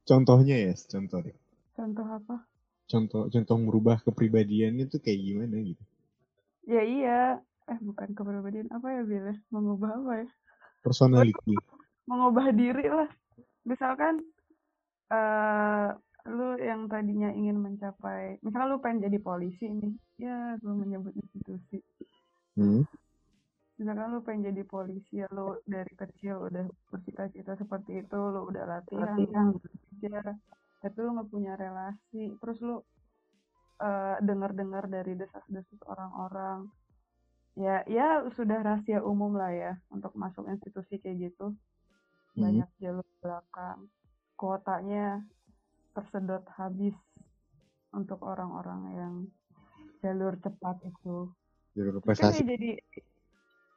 contohnya 0.08 0.56
ya 0.70 0.74
contoh 0.88 1.20
deh 1.24 1.36
Contoh 1.76 2.06
apa? 2.06 2.36
contoh 2.88 3.28
contoh 3.32 3.56
merubah 3.60 3.98
kepribadian 4.04 4.76
itu 4.80 5.00
kayak 5.00 5.20
gimana 5.20 5.56
gitu 5.64 5.84
Ya 6.62 6.82
iya. 6.86 7.20
Eh 7.72 7.80
bukan 7.80 8.12
kepribadian 8.12 8.68
apa 8.76 8.88
ya 8.92 9.02
Bill? 9.08 9.32
ya? 9.32 9.36
Mengubah 9.50 9.92
apa 9.96 10.14
ya? 10.26 10.30
personality 10.84 11.56
Mengubah 12.10 12.52
diri 12.52 12.86
lah. 12.92 13.10
Misalkan 13.64 14.20
eh 15.12 15.90
lu 16.30 16.54
yang 16.62 16.86
tadinya 16.86 17.34
ingin 17.34 17.58
mencapai, 17.58 18.38
misalnya 18.46 18.78
lu 18.78 18.78
pengen 18.78 19.10
jadi 19.10 19.18
polisi 19.18 19.66
nih, 19.66 19.94
ya 20.22 20.54
gue 20.62 20.70
menyebut 20.70 21.14
institusi. 21.18 21.82
hmm? 22.62 22.86
Misalkan 23.82 24.14
lu 24.14 24.22
pengen 24.22 24.54
jadi 24.54 24.62
polisi, 24.62 25.26
ya 25.26 25.28
lu 25.34 25.58
dari 25.66 25.90
kecil 25.98 26.46
udah 26.46 26.70
bercita-cita 26.94 27.58
seperti 27.58 28.06
itu, 28.06 28.14
lu 28.18 28.54
udah 28.54 28.70
latihan, 28.70 29.18
Latihan. 29.18 29.50
kerja, 29.58 30.38
tapi 30.86 30.98
lu 31.02 31.10
nggak 31.18 31.30
punya 31.34 31.54
relasi, 31.58 32.38
terus 32.38 32.58
lu 32.62 32.78
eh, 33.82 34.18
dengar-dengar 34.22 34.86
dari 34.86 35.18
desas-desus 35.18 35.82
orang-orang, 35.90 36.70
ya 37.60 37.84
ya 37.88 38.24
sudah 38.36 38.64
rahasia 38.64 39.04
umum 39.04 39.36
lah 39.36 39.52
ya 39.52 39.72
untuk 39.92 40.16
masuk 40.16 40.48
institusi 40.48 40.98
kayak 41.00 41.32
gitu, 41.32 41.56
Hmm. 42.32 42.48
banyak 42.48 42.70
jalur 42.80 43.08
belakang, 43.20 43.92
kuotanya 44.40 45.20
tersedot 45.92 46.48
habis 46.56 46.96
untuk 47.92 48.24
orang-orang 48.24 48.82
yang 48.96 49.14
jalur 50.00 50.40
cepat 50.40 50.80
itu. 50.88 51.28
jalur 51.76 52.00
prestasi 52.00 52.44
ya 52.44 52.56
jadi 52.56 52.72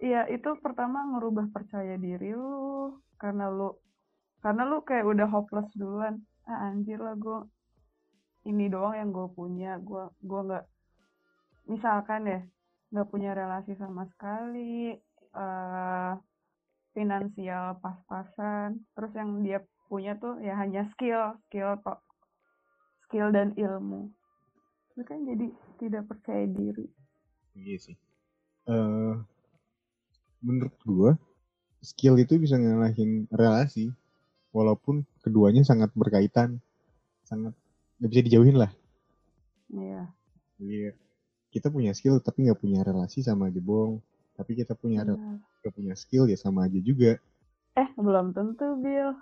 Iya, 0.04 0.26
itu 0.28 0.50
pertama 0.60 1.06
ngerubah 1.16 1.48
percaya 1.54 1.94
diri 1.96 2.34
lu 2.34 2.98
karena 3.16 3.48
lu 3.48 3.72
karena 4.42 4.66
lu 4.68 4.82
kayak 4.84 5.06
udah 5.06 5.26
hopeless 5.30 5.70
duluan. 5.72 6.20
Ah 6.44 6.68
anjir 6.68 7.00
lah 7.00 7.16
gue 7.16 7.46
ini 8.44 8.68
doang 8.68 8.92
yang 8.98 9.10
gue 9.14 9.26
punya. 9.32 9.80
Gue 9.80 10.04
gua 10.20 10.40
nggak 10.44 10.64
misalkan 11.70 12.28
ya 12.28 12.40
nggak 12.94 13.10
punya 13.10 13.34
relasi 13.34 13.74
sama 13.74 14.06
sekali. 14.06 14.94
eh 15.34 16.12
finansial 16.94 17.82
pas-pasan. 17.82 18.78
Terus 18.94 19.12
yang 19.18 19.42
dia 19.42 19.58
punya 19.90 20.14
tuh 20.14 20.38
ya 20.38 20.54
hanya 20.54 20.86
skill, 20.94 21.34
skill 21.50 21.74
tok, 21.82 21.98
skill 23.04 23.34
dan 23.34 23.50
ilmu. 23.58 24.14
Itu 24.94 25.02
kan 25.02 25.26
jadi 25.26 25.50
tidak 25.82 26.06
percaya 26.06 26.46
diri. 26.46 26.86
Iya 27.58 27.76
sih. 27.82 27.96
eh 28.64 29.14
menurut 30.40 30.72
gua 30.88 31.12
skill 31.84 32.16
itu 32.16 32.40
bisa 32.40 32.56
ngalahin 32.56 33.28
relasi 33.28 33.92
walaupun 34.56 35.04
keduanya 35.20 35.66
sangat 35.66 35.92
berkaitan, 35.92 36.62
sangat 37.26 37.52
nggak 37.98 38.10
bisa 38.10 38.22
dijauhin 38.24 38.56
lah. 38.56 38.72
Iya. 39.68 40.02
Iya. 40.62 40.90
Kita 41.54 41.70
punya 41.70 41.94
skill 41.94 42.18
tapi 42.18 42.50
nggak 42.50 42.58
punya 42.58 42.82
relasi 42.82 43.22
sama 43.22 43.46
aja 43.46 43.62
bohong. 43.62 44.02
Tapi 44.34 44.58
kita 44.58 44.74
punya 44.74 45.06
nggak 45.06 45.70
punya 45.70 45.94
skill 45.94 46.26
ya 46.26 46.34
sama 46.34 46.66
aja 46.66 46.82
juga. 46.82 47.22
Eh, 47.78 47.88
belum 47.94 48.34
tentu, 48.34 48.74
Bill. 48.82 49.14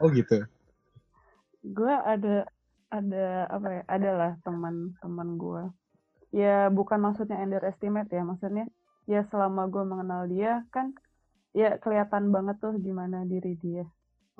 Oh 0.00 0.08
gitu. 0.08 0.46
gue 1.60 1.92
ada 1.92 2.48
ada 2.88 3.44
apa 3.52 3.68
ya 3.68 3.82
adalah 3.84 4.32
teman-teman 4.42 5.28
gue 5.36 5.64
ya 6.32 6.72
bukan 6.72 7.04
maksudnya 7.04 7.36
underestimate 7.36 8.08
ya 8.08 8.24
maksudnya 8.24 8.66
ya 9.04 9.28
selama 9.28 9.68
gue 9.70 9.84
mengenal 9.84 10.24
dia 10.24 10.64
kan 10.72 10.96
ya 11.52 11.78
kelihatan 11.78 12.32
banget 12.32 12.56
tuh 12.58 12.74
gimana 12.80 13.28
diri 13.28 13.60
dia 13.60 13.86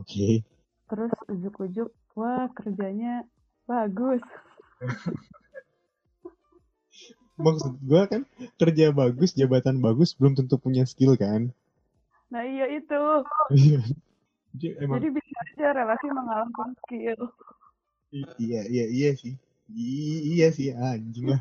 oke 0.00 0.08
okay. 0.08 0.42
terus 0.90 1.12
ujuk-ujuk 1.30 1.92
wah 2.16 2.48
kerjanya 2.56 3.28
bagus 3.68 4.24
maksud 7.40 7.72
gue 7.80 8.02
kan 8.06 8.22
kerja 8.60 8.92
bagus 8.92 9.32
jabatan 9.32 9.80
bagus 9.80 10.12
belum 10.14 10.36
tentu 10.36 10.60
punya 10.60 10.84
skill 10.84 11.16
kan 11.16 11.50
nah 12.30 12.46
iya 12.46 12.70
itu 12.70 13.00
iya. 13.56 13.82
Jadi, 14.50 14.82
emang... 14.82 14.98
Jadi 14.98 15.08
bisa 15.14 15.38
aja 15.46 15.66
relasi 15.78 16.06
mengalahkan 16.10 16.70
skill. 16.82 17.20
iya, 18.42 18.66
iya, 18.66 18.84
iya 18.90 19.10
sih. 19.14 19.38
I 19.70 19.86
iya 20.34 20.50
sih, 20.50 20.74
anjing 20.74 21.30
lah. 21.30 21.38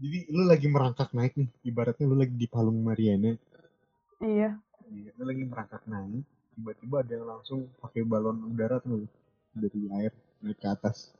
Jadi 0.00 0.18
lu 0.32 0.42
lagi 0.48 0.66
merangkak 0.66 1.14
naik 1.14 1.38
nih, 1.38 1.46
ibaratnya 1.62 2.08
lu 2.08 2.16
lagi 2.18 2.34
di 2.34 2.48
Palung 2.50 2.82
Mariana. 2.82 3.38
Iya. 4.18 4.58
Iya, 4.90 5.10
lu 5.14 5.22
lagi 5.22 5.44
merangkak 5.46 5.86
naik, 5.86 6.26
tiba-tiba 6.58 6.96
ada 7.06 7.12
yang 7.14 7.26
langsung 7.30 7.70
pakai 7.78 8.02
balon 8.02 8.42
udara 8.50 8.82
tuh 8.82 9.06
dari 9.54 9.86
air 9.94 10.10
naik 10.42 10.58
ke 10.58 10.66
atas. 10.66 11.14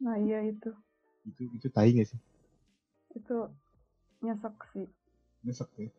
Nah 0.00 0.16
iya 0.16 0.40
itu. 0.44 0.72
Itu 1.28 1.42
itu 1.52 1.68
tai 1.68 1.92
gak 1.92 2.08
sih? 2.08 2.20
Itu 3.16 3.52
nyesek 4.24 4.56
sih. 4.72 4.88
Nyesek 5.44 5.68
ya? 5.76 5.90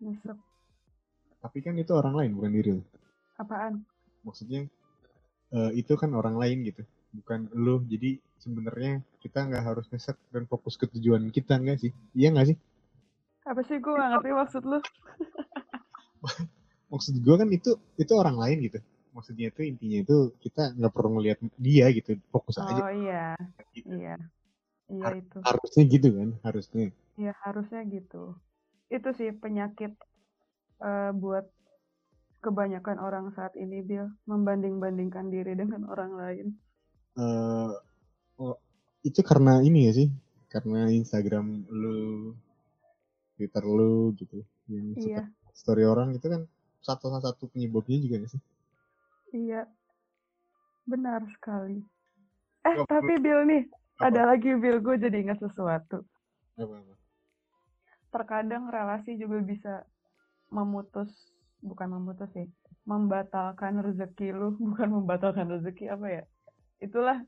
Nyesek 0.00 0.38
tapi 1.40 1.64
kan 1.64 1.74
itu 1.80 1.92
orang 1.96 2.14
lain 2.14 2.30
bukan 2.36 2.52
diri 2.52 2.70
lo. 2.76 2.84
Apaan? 3.40 3.80
Maksudnya 4.22 4.68
uh, 5.56 5.72
itu 5.72 5.96
kan 5.96 6.12
orang 6.12 6.36
lain 6.36 6.68
gitu, 6.68 6.84
bukan 7.16 7.48
lo. 7.56 7.80
Jadi 7.88 8.20
sebenarnya 8.36 9.00
kita 9.24 9.48
nggak 9.48 9.64
harus 9.64 9.88
ngesek 9.88 10.20
dan 10.28 10.44
fokus 10.44 10.76
ke 10.76 10.84
tujuan 10.92 11.32
kita 11.32 11.56
nggak 11.56 11.80
sih? 11.80 11.92
Iya 12.12 12.36
nggak 12.36 12.46
sih? 12.52 12.56
Apa 13.48 13.64
sih 13.64 13.80
gue 13.80 13.92
nggak 13.92 14.20
ngerti 14.20 14.30
maksud 14.36 14.62
lo? 14.68 14.78
maksud 16.92 17.14
gue 17.16 17.36
kan 17.40 17.48
itu 17.48 17.70
itu 17.96 18.12
orang 18.12 18.36
lain 18.36 18.68
gitu. 18.68 18.78
Maksudnya 19.10 19.50
itu 19.50 19.60
intinya 19.66 19.98
itu 20.06 20.16
kita 20.38 20.74
nggak 20.78 20.92
perlu 20.94 21.18
ngelihat 21.18 21.38
dia 21.58 21.86
gitu, 21.90 22.16
fokus 22.30 22.58
oh, 22.58 22.66
aja. 22.66 22.82
Oh 22.82 22.92
iya, 22.94 23.26
gitu. 23.74 23.90
iya, 23.96 24.14
iya 24.86 25.04
Har 25.04 25.14
itu. 25.18 25.38
Harusnya 25.42 25.82
gitu 25.90 26.08
kan, 26.14 26.28
harusnya. 26.46 26.86
Iya 27.18 27.32
harusnya 27.42 27.80
gitu. 27.90 28.38
Itu 28.90 29.08
sih 29.14 29.30
penyakit 29.34 29.94
uh, 30.82 31.10
buat 31.14 31.46
kebanyakan 32.40 32.96
orang 32.98 33.26
saat 33.36 33.52
ini, 33.54 33.84
Bill, 33.84 34.08
membanding-bandingkan 34.24 35.28
diri 35.28 35.52
dengan 35.52 35.84
orang 35.86 36.12
lain? 36.16 36.46
Uh, 37.18 37.76
oh, 38.40 38.56
itu 39.04 39.20
karena 39.20 39.60
ini 39.60 39.90
ya 39.90 39.92
sih, 39.92 40.08
karena 40.48 40.88
Instagram 40.88 41.68
lu, 41.68 42.32
Twitter 43.36 43.64
lu 43.64 44.16
gitu, 44.16 44.40
yang 44.72 44.96
iya. 44.96 45.22
story 45.52 45.84
orang 45.84 46.16
itu 46.16 46.26
kan 46.26 46.48
satu 46.80 47.12
satu 47.20 47.52
penyebabnya 47.52 48.00
juga 48.00 48.24
gak 48.24 48.32
sih? 48.32 48.42
Iya, 49.30 49.66
benar 50.86 51.22
sekali. 51.38 51.82
Eh, 52.66 52.76
tapi 52.84 53.16
Bill 53.22 53.46
nih, 53.46 53.62
apa? 53.98 54.10
ada 54.10 54.22
lagi 54.34 54.50
Bill, 54.58 54.82
gue 54.82 54.96
jadi 54.98 55.16
ingat 55.22 55.38
sesuatu. 55.38 56.02
Apa, 56.58 56.74
apa? 56.76 56.94
Terkadang 58.10 58.68
relasi 58.68 59.14
juga 59.14 59.38
bisa 59.40 59.86
memutus 60.50 61.08
bukan 61.60 61.88
memutus 61.92 62.28
sih 62.32 62.48
membatalkan 62.88 63.84
rezeki 63.84 64.32
lu 64.32 64.56
bukan 64.72 64.88
membatalkan 65.00 65.46
rezeki 65.46 65.92
apa 65.92 66.06
ya 66.08 66.22
itulah 66.80 67.20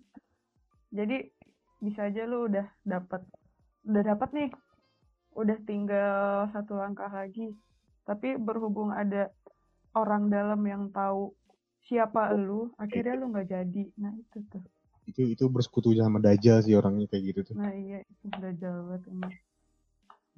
jadi 0.93 1.29
bisa 1.83 2.09
aja 2.09 2.25
lu 2.25 2.49
udah 2.49 2.67
dapat 2.85 3.21
udah 3.85 4.03
dapat 4.15 4.29
nih 4.33 4.51
udah 5.33 5.59
tinggal 5.65 6.49
satu 6.53 6.77
langkah 6.77 7.09
lagi 7.09 7.53
tapi 8.05 8.37
berhubung 8.37 8.93
ada 8.93 9.33
orang 9.93 10.33
dalam 10.33 10.61
yang 10.65 10.89
tahu 10.91 11.33
siapa 11.87 12.35
lu 12.35 12.71
akhirnya 12.79 13.15
lu 13.19 13.31
nggak 13.33 13.49
jadi 13.51 13.85
nah 13.99 14.13
itu 14.15 14.39
tuh 14.49 14.63
itu 15.07 15.23
itu 15.35 15.45
bersekutu 15.51 15.91
sama 15.99 16.23
dajjal 16.23 16.63
sih 16.63 16.79
orangnya 16.79 17.11
kayak 17.11 17.35
gitu 17.35 17.41
tuh 17.53 17.55
nah 17.59 17.75
iya 17.75 18.03
itu 18.07 18.27
dajjal 18.39 18.87
banget 18.87 19.03
emang 19.11 19.35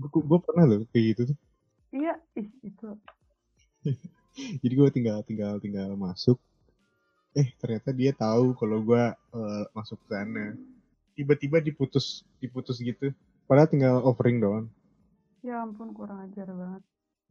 gue 0.00 0.38
pernah 0.42 0.64
loh 0.66 0.78
kayak 0.90 1.04
gitu 1.14 1.22
tuh 1.32 1.38
Iya, 1.94 2.18
ih 2.34 2.50
itu. 2.66 2.88
Jadi 4.62 4.74
gue 4.74 4.90
tinggal 4.90 5.22
tinggal 5.22 5.62
tinggal 5.62 5.94
masuk. 5.94 6.42
Eh 7.38 7.54
ternyata 7.62 7.94
dia 7.94 8.10
tahu 8.10 8.58
kalau 8.58 8.82
gue 8.82 9.04
uh, 9.14 9.64
masuk 9.70 10.02
ke 10.02 10.06
sana. 10.10 10.58
Tiba-tiba 11.14 11.62
diputus 11.62 12.26
diputus 12.42 12.82
gitu. 12.82 13.14
Padahal 13.46 13.70
tinggal 13.70 14.02
offering 14.02 14.42
doang. 14.42 14.66
Ya 15.46 15.62
ampun 15.62 15.94
kurang 15.94 16.26
ajar 16.26 16.50
banget. 16.50 16.82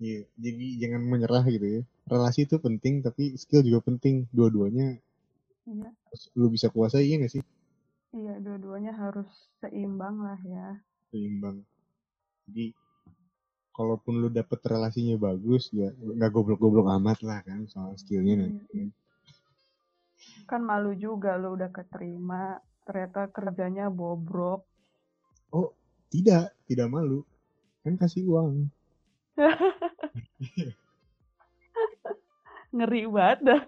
Iya, 0.02 0.26
jadi 0.36 0.66
jangan 0.82 1.02
menyerah 1.06 1.46
gitu 1.50 1.68
ya. 1.68 1.82
Relasi 2.10 2.50
itu 2.50 2.58
penting, 2.58 3.06
tapi 3.06 3.38
skill 3.38 3.62
juga 3.66 3.90
penting. 3.90 4.26
Dua-duanya 4.34 4.98
Iya. 5.64 5.90
Lu 6.36 6.52
bisa 6.52 6.68
kuasai, 6.68 7.08
iya 7.08 7.24
gak 7.24 7.34
sih? 7.40 7.44
Iya, 8.14 8.38
dua-duanya 8.44 8.94
harus 8.94 9.30
seimbang 9.64 10.20
lah 10.22 10.40
ya. 10.44 10.78
Seimbang. 11.10 11.64
Jadi 12.46 12.76
kalaupun 13.74 14.22
lu 14.22 14.30
dapet 14.30 14.62
relasinya 14.70 15.18
bagus 15.18 15.74
ya 15.74 15.90
nggak 15.98 16.30
goblok-goblok 16.30 16.94
amat 17.02 17.26
lah 17.26 17.42
kan 17.42 17.66
soal 17.66 17.98
skillnya 17.98 18.46
nanti 18.46 18.62
kan. 18.70 18.90
kan 20.46 20.62
malu 20.62 20.94
juga 20.94 21.42
lu 21.42 21.58
udah 21.58 21.74
keterima 21.74 22.62
ternyata 22.86 23.34
kerjanya 23.34 23.90
bobrok 23.90 24.62
oh 25.50 25.74
tidak 26.14 26.54
tidak 26.70 26.86
malu 26.86 27.26
kan 27.82 27.98
kasih 27.98 28.30
uang 28.30 28.70
ngeri 32.76 33.02
banget 33.10 33.40
dah. 33.46 33.62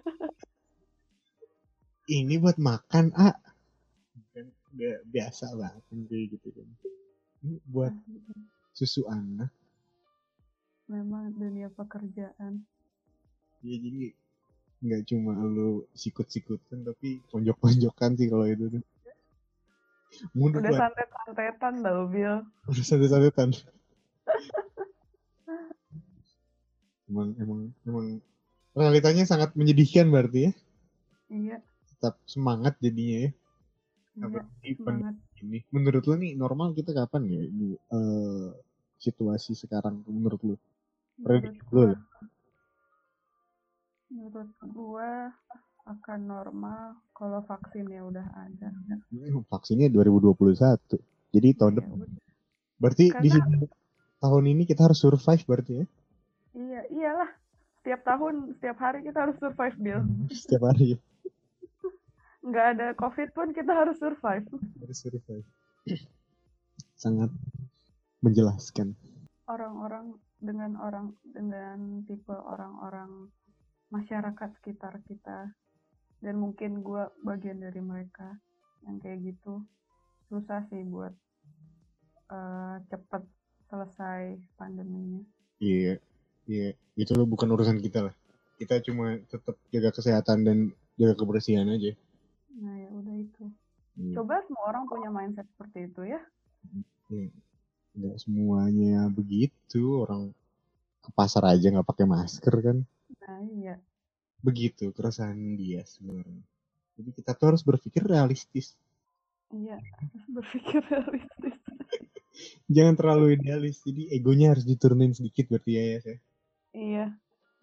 Ini 2.06 2.38
buat 2.38 2.58
makan 2.58 3.10
ah 3.18 3.34
kan 4.30 4.46
biasa 5.10 5.58
banget 5.58 5.82
kayak 6.06 6.38
gitu 6.38 6.48
kan. 6.54 6.68
Ini 7.42 7.58
buat 7.66 7.94
susu 8.74 9.06
anak. 9.10 9.50
Memang 10.86 11.34
dunia 11.34 11.66
pekerjaan. 11.74 12.62
Iya 13.66 13.76
jadi 13.82 14.14
nggak 14.86 15.02
cuma 15.10 15.34
lu 15.40 15.88
sikut-sikutan 15.98 16.86
tapi 16.86 17.18
ponjok-ponjokan 17.32 18.14
sih 18.14 18.30
kalau 18.30 18.46
itu 18.46 18.78
tuh. 18.78 18.84
Mundur 20.32 20.62
udah 20.62 20.78
santet-santetan 20.78 21.82
tau 21.82 22.06
Bill 22.08 22.46
udah 22.70 22.84
santet-santetan 22.86 23.50
emang 27.10 27.28
emang 27.38 27.60
emang 27.86 28.06
realitanya 28.76 29.24
sangat 29.24 29.54
menyedihkan 29.54 30.10
berarti 30.10 30.50
ya 30.50 30.52
iya 31.32 31.56
tetap 31.96 32.20
semangat 32.28 32.76
jadinya 32.78 33.28
ya 33.28 33.30
iya, 34.16 34.42
semangat. 34.76 35.14
ini 35.40 35.58
menurut 35.72 36.04
lu 36.04 36.14
nih 36.18 36.32
normal 36.36 36.72
kita 36.72 36.92
kapan 36.92 37.22
ya 37.28 37.42
di 37.46 37.68
uh, 37.92 38.52
situasi 39.00 39.52
sekarang 39.56 40.04
menurut 40.08 40.40
lu 40.44 40.56
Menurut 41.16 41.56
gue, 41.72 41.88
menurut 44.12 44.50
gue 44.60 45.10
akan 45.88 46.20
normal 46.28 47.00
kalau 47.16 47.40
vaksinnya 47.48 48.04
udah 48.04 48.26
ada. 48.36 48.68
Vaksinnya 49.48 49.88
2021. 49.88 50.76
Jadi 51.32 51.48
tahun 51.56 51.72
ya, 51.72 51.76
depan. 51.80 51.98
Berarti 52.76 53.04
Karena, 53.08 53.22
di 53.24 53.28
sini 53.32 53.56
tahun 54.20 54.44
ini 54.52 54.62
kita 54.68 54.92
harus 54.92 55.00
survive 55.00 55.40
berarti 55.48 55.72
ya? 55.80 55.86
Iya, 56.86 57.10
iyalah. 57.10 57.30
Setiap 57.82 58.00
tahun, 58.02 58.34
setiap 58.58 58.78
hari 58.82 58.98
kita 59.06 59.18
harus 59.26 59.36
survive, 59.38 59.76
Bill. 59.78 60.02
setiap 60.30 60.62
hari. 60.70 60.98
Nggak 62.46 62.66
ada 62.78 62.86
COVID 62.94 63.28
pun 63.34 63.50
kita 63.50 63.72
harus 63.74 63.98
survive. 63.98 64.46
Harus 64.78 64.98
survive. 65.02 65.46
Sangat 66.94 67.30
menjelaskan. 68.22 68.94
Orang-orang 69.46 70.18
dengan 70.38 70.78
orang 70.78 71.16
dengan 71.26 72.06
tipe 72.06 72.34
orang-orang 72.34 73.30
masyarakat 73.90 74.50
sekitar 74.60 75.00
kita 75.06 75.50
dan 76.20 76.34
mungkin 76.36 76.82
gue 76.82 77.06
bagian 77.22 77.62
dari 77.62 77.80
mereka 77.80 78.36
yang 78.84 78.98
kayak 79.00 79.32
gitu 79.32 79.62
susah 80.28 80.66
sih 80.68 80.82
buat 80.84 81.14
uh, 82.34 82.82
cepet 82.90 83.22
selesai 83.70 84.36
pandeminya 84.58 85.22
iya 85.62 85.96
iya 86.46 86.74
itu 86.96 87.12
lo 87.14 87.28
bukan 87.28 87.50
urusan 87.52 87.78
kita 87.82 88.10
lah 88.10 88.14
kita 88.56 88.80
cuma 88.86 89.20
tetap 89.28 89.54
jaga 89.68 89.90
kesehatan 89.92 90.38
dan 90.46 90.58
jaga 90.96 91.14
kebersihan 91.18 91.68
aja 91.68 91.92
nah 92.56 92.74
ya 92.78 92.88
udah 92.90 93.14
itu 93.20 93.44
iya. 94.00 94.14
coba 94.16 94.40
semua 94.48 94.64
orang 94.72 94.84
punya 94.88 95.08
mindset 95.12 95.46
seperti 95.54 95.92
itu 95.92 96.02
ya 96.16 96.20
iya 97.12 97.30
nggak 97.96 98.16
semuanya 98.20 99.08
begitu 99.12 100.04
orang 100.04 100.32
ke 101.04 101.10
pasar 101.12 101.46
aja 101.48 101.68
nggak 101.68 101.88
pakai 101.88 102.06
masker 102.08 102.54
kan 102.64 102.78
nah 103.20 103.40
iya 103.44 103.76
begitu 104.46 104.94
keresahan 104.94 105.58
dia 105.58 105.82
sebenarnya. 105.82 106.42
Jadi 106.96 107.10
kita 107.12 107.34
tuh 107.34 107.46
harus 107.50 107.62
berpikir 107.66 108.06
realistis. 108.06 108.78
Iya, 109.50 109.82
harus 109.82 110.26
berpikir 110.30 110.80
realistis. 110.86 111.56
Jangan 112.74 112.94
terlalu 112.94 113.36
idealis. 113.36 113.82
Jadi 113.82 114.12
egonya 114.14 114.54
harus 114.54 114.62
diturunin 114.62 115.12
sedikit 115.12 115.50
berarti 115.50 115.70
ya 115.74 115.82
ya. 115.82 115.98
Seh? 116.04 116.18
Iya, 116.76 117.08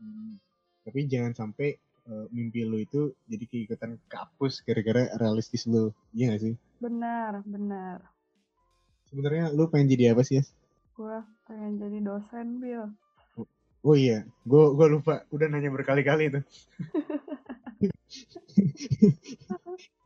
Hmm. 0.02 0.42
Tapi 0.84 1.06
jangan 1.08 1.32
sampai 1.38 1.78
eh, 2.10 2.26
mimpi 2.34 2.66
lu 2.68 2.76
itu 2.82 3.14
jadi 3.30 3.46
keikutan 3.48 3.96
kapus 4.10 4.60
gara-gara 4.66 5.08
realistis 5.22 5.64
lu. 5.70 5.94
Iya 6.12 6.34
gak 6.36 6.42
sih? 6.44 6.56
benar, 6.84 7.40
benar. 7.48 8.04
Sebenarnya 9.08 9.54
lu 9.56 9.72
pengen 9.72 9.88
jadi 9.96 10.12
apa 10.12 10.28
sih, 10.28 10.42
Yas? 10.42 10.52
Gua 10.98 11.24
pengen 11.48 11.80
jadi 11.80 12.04
dosen, 12.04 12.60
Bill. 12.60 12.92
Oh 13.84 13.96
iya, 13.96 14.28
gue 14.44 14.64
gua 14.76 14.88
lupa. 14.92 15.24
Udah 15.32 15.48
nanya 15.48 15.72
berkali-kali 15.72 16.28
tuh. 16.32 16.44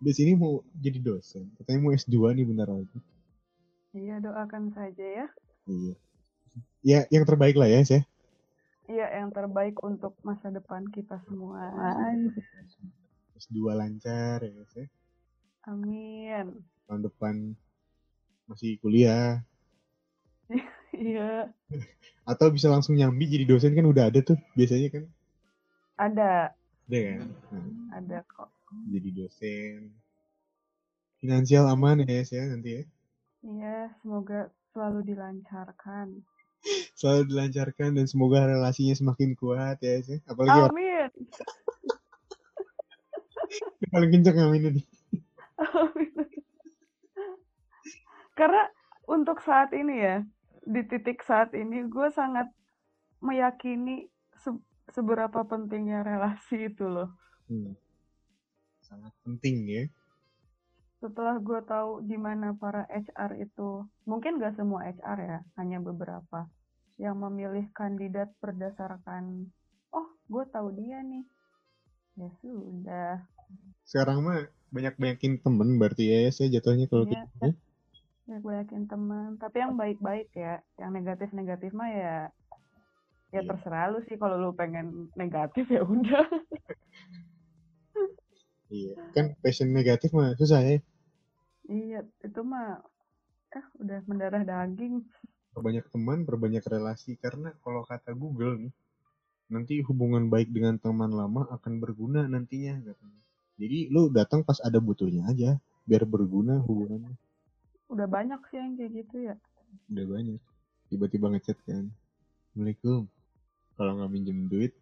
Di 0.05 0.11
sini 0.13 0.37
mau 0.37 0.61
jadi 0.77 1.01
dosen. 1.01 1.49
Katanya 1.57 1.79
mau 1.81 1.91
S2 1.93 2.37
nih 2.37 2.45
bentar 2.45 2.69
lagi. 2.69 2.97
Iya, 3.97 4.21
doakan 4.21 4.69
saja 4.73 5.05
ya. 5.05 5.25
Iya. 5.65 5.93
Ya, 6.85 6.99
yang 7.09 7.25
terbaik 7.25 7.57
lah 7.57 7.65
ya, 7.69 7.81
Yas, 7.81 7.89
ya. 7.89 8.01
Iya, 8.87 9.05
yang 9.19 9.29
terbaik 9.35 9.75
untuk 9.83 10.15
masa 10.23 10.47
depan 10.47 10.87
kita 10.95 11.19
semua. 11.27 11.67
S2 13.35 13.75
lancar 13.75 14.41
ya, 14.47 14.63
ya. 14.73 14.85
Amin. 15.67 16.63
Tahun 16.87 17.01
depan 17.03 17.35
masih 18.47 18.79
kuliah. 18.79 19.43
Iya, 20.97 21.53
Atau 22.25 22.47
bisa 22.55 22.67
langsung 22.71 22.95
nyambi 22.95 23.27
jadi 23.27 23.45
dosen 23.45 23.75
kan 23.75 23.85
udah 23.85 24.07
ada 24.09 24.19
tuh 24.23 24.39
biasanya 24.57 24.87
kan. 24.89 25.03
ada, 25.99 26.55
Ada 26.87 26.99
kan? 27.03 27.27
Nah, 27.51 27.65
ada 27.99 28.17
kok. 28.23 28.49
jadi 28.87 29.09
dosen. 29.13 29.91
Finansial 31.21 31.65
aman 31.67 32.05
ya, 32.07 32.21
ya 32.23 32.43
nanti 32.49 32.69
ya. 32.77 32.83
Iya, 33.45 33.75
semoga 34.01 34.39
selalu 34.71 34.99
dilancarkan. 35.13 36.07
Selalu 36.97 37.31
dilancarkan 37.31 37.95
dan 37.95 38.05
semoga 38.09 38.49
relasinya 38.49 38.95
semakin 38.97 39.37
kuat 39.37 39.79
ya, 39.79 40.01
ya. 40.01 40.17
Apalagi 40.27 40.73
Amin. 40.73 41.09
paling 43.93 44.11
kenceng 44.11 44.37
yang 44.37 44.53
ini. 44.57 44.83
Amin. 45.61 46.27
Karena 48.37 48.63
untuk 49.09 49.41
saat 49.41 49.73
ini 49.73 49.95
ya, 49.97 50.21
di 50.67 50.81
titik 50.85 51.23
saat 51.23 51.55
ini 51.55 51.87
gue 51.87 52.09
sangat 52.11 52.51
meyakini 53.23 54.05
se- 54.35 54.65
seberapa 54.91 55.41
pentingnya 55.47 56.05
relasi 56.05 56.69
itu 56.69 56.85
loh. 56.85 57.09
Hmm. 57.49 57.73
Sangat 58.83 59.13
penting 59.23 59.55
ya. 59.65 59.83
Setelah 60.97 61.37
gue 61.37 61.59
tahu 61.61 62.01
di 62.01 62.17
mana 62.17 62.57
para 62.57 62.89
HR 62.89 63.37
itu, 63.37 63.85
mungkin 64.09 64.41
gak 64.41 64.57
semua 64.57 64.89
HR 64.89 65.17
ya, 65.21 65.39
hanya 65.61 65.77
beberapa 65.77 66.49
yang 66.97 67.21
memilih 67.21 67.69
kandidat 67.77 68.33
berdasarkan, 68.41 69.45
oh 69.93 70.07
gue 70.25 70.43
tahu 70.49 70.73
dia 70.73 71.05
nih. 71.05 71.21
Ya 72.17 72.29
sudah. 72.41 73.13
Sekarang 73.85 74.25
mah 74.25 74.49
banyak-banyakin 74.73 75.45
temen 75.45 75.77
berarti 75.77 76.09
ya, 76.09 76.17
Yas, 76.25 76.41
ya 76.41 76.49
jatuhnya 76.57 76.89
kalau 76.89 77.05
Iya. 77.05 77.21
kita. 77.29 77.47
Ya 78.27 78.35
gue 78.41 78.53
yakin 78.65 78.83
teman. 78.89 79.37
Tapi 79.37 79.57
yang 79.61 79.77
baik-baik 79.77 80.33
ya, 80.33 80.59
yang 80.81 80.91
negatif-negatif 80.97 81.71
mah 81.77 81.93
ya 81.93 82.15
ya 83.27 83.43
Iya. 83.43 83.49
terserah 83.53 83.91
lu 83.91 83.99
sih 84.07 84.15
kalau 84.15 84.39
lu 84.39 84.51
pengen 84.55 85.11
negatif 85.13 85.67
ya 85.69 85.83
udah. 85.85 86.25
Iya. 88.67 88.93
Kan 89.15 89.35
passion 89.39 89.71
negatif 89.71 90.11
mah 90.11 90.35
susah 90.35 90.59
ya. 90.63 90.79
iya, 91.67 91.99
itu 92.23 92.41
mah 92.47 92.79
eh 93.51 93.65
udah 93.79 93.99
mendarah 94.07 94.43
daging. 94.43 95.03
Perbanyak 95.55 95.87
teman, 95.91 96.23
perbanyak 96.27 96.63
relasi. 96.67 97.15
Karena 97.19 97.51
kalau 97.63 97.83
kata 97.83 98.15
Google 98.15 98.67
nih, 98.67 98.73
nanti 99.51 99.79
hubungan 99.83 100.27
baik 100.27 100.51
dengan 100.51 100.75
teman 100.79 101.11
lama 101.11 101.47
akan 101.51 101.79
berguna 101.79 102.27
nantinya 102.27 102.79
katanya. 102.83 103.21
Jadi 103.57 103.89
lu 103.89 104.11
datang 104.13 104.45
pas 104.45 104.61
ada 104.61 104.77
butuhnya 104.77 105.25
aja, 105.27 105.57
biar 105.87 106.05
berguna 106.05 106.61
hubungannya. 106.61 107.15
Udah 107.89 108.05
banyak 108.05 108.37
sih 108.51 108.59
yang 108.59 108.75
kayak 108.77 108.91
gitu 109.01 109.15
ya. 109.31 109.35
Udah 109.89 110.05
banyak. 110.05 110.41
Tiba-tiba 110.91 111.25
ngechat 111.33 111.57
kan. 111.65 111.89
Assalamualaikum. 112.51 113.07
Kalau 113.79 113.91
nggak 113.97 114.11
minjem 114.11 114.39
duit, 114.51 114.73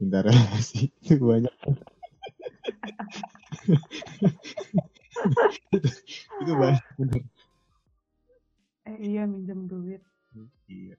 minta 0.00 0.24
relasi. 0.24 0.88
Itu 1.02 1.20
banyak. 1.20 1.52
itu, 5.74 5.88
itu 6.42 6.52
banyak 6.54 6.84
bener. 7.00 7.22
Eh 8.88 8.96
iya 9.04 9.22
minjem 9.28 9.68
duit. 9.68 10.02
Iya. 10.68 10.96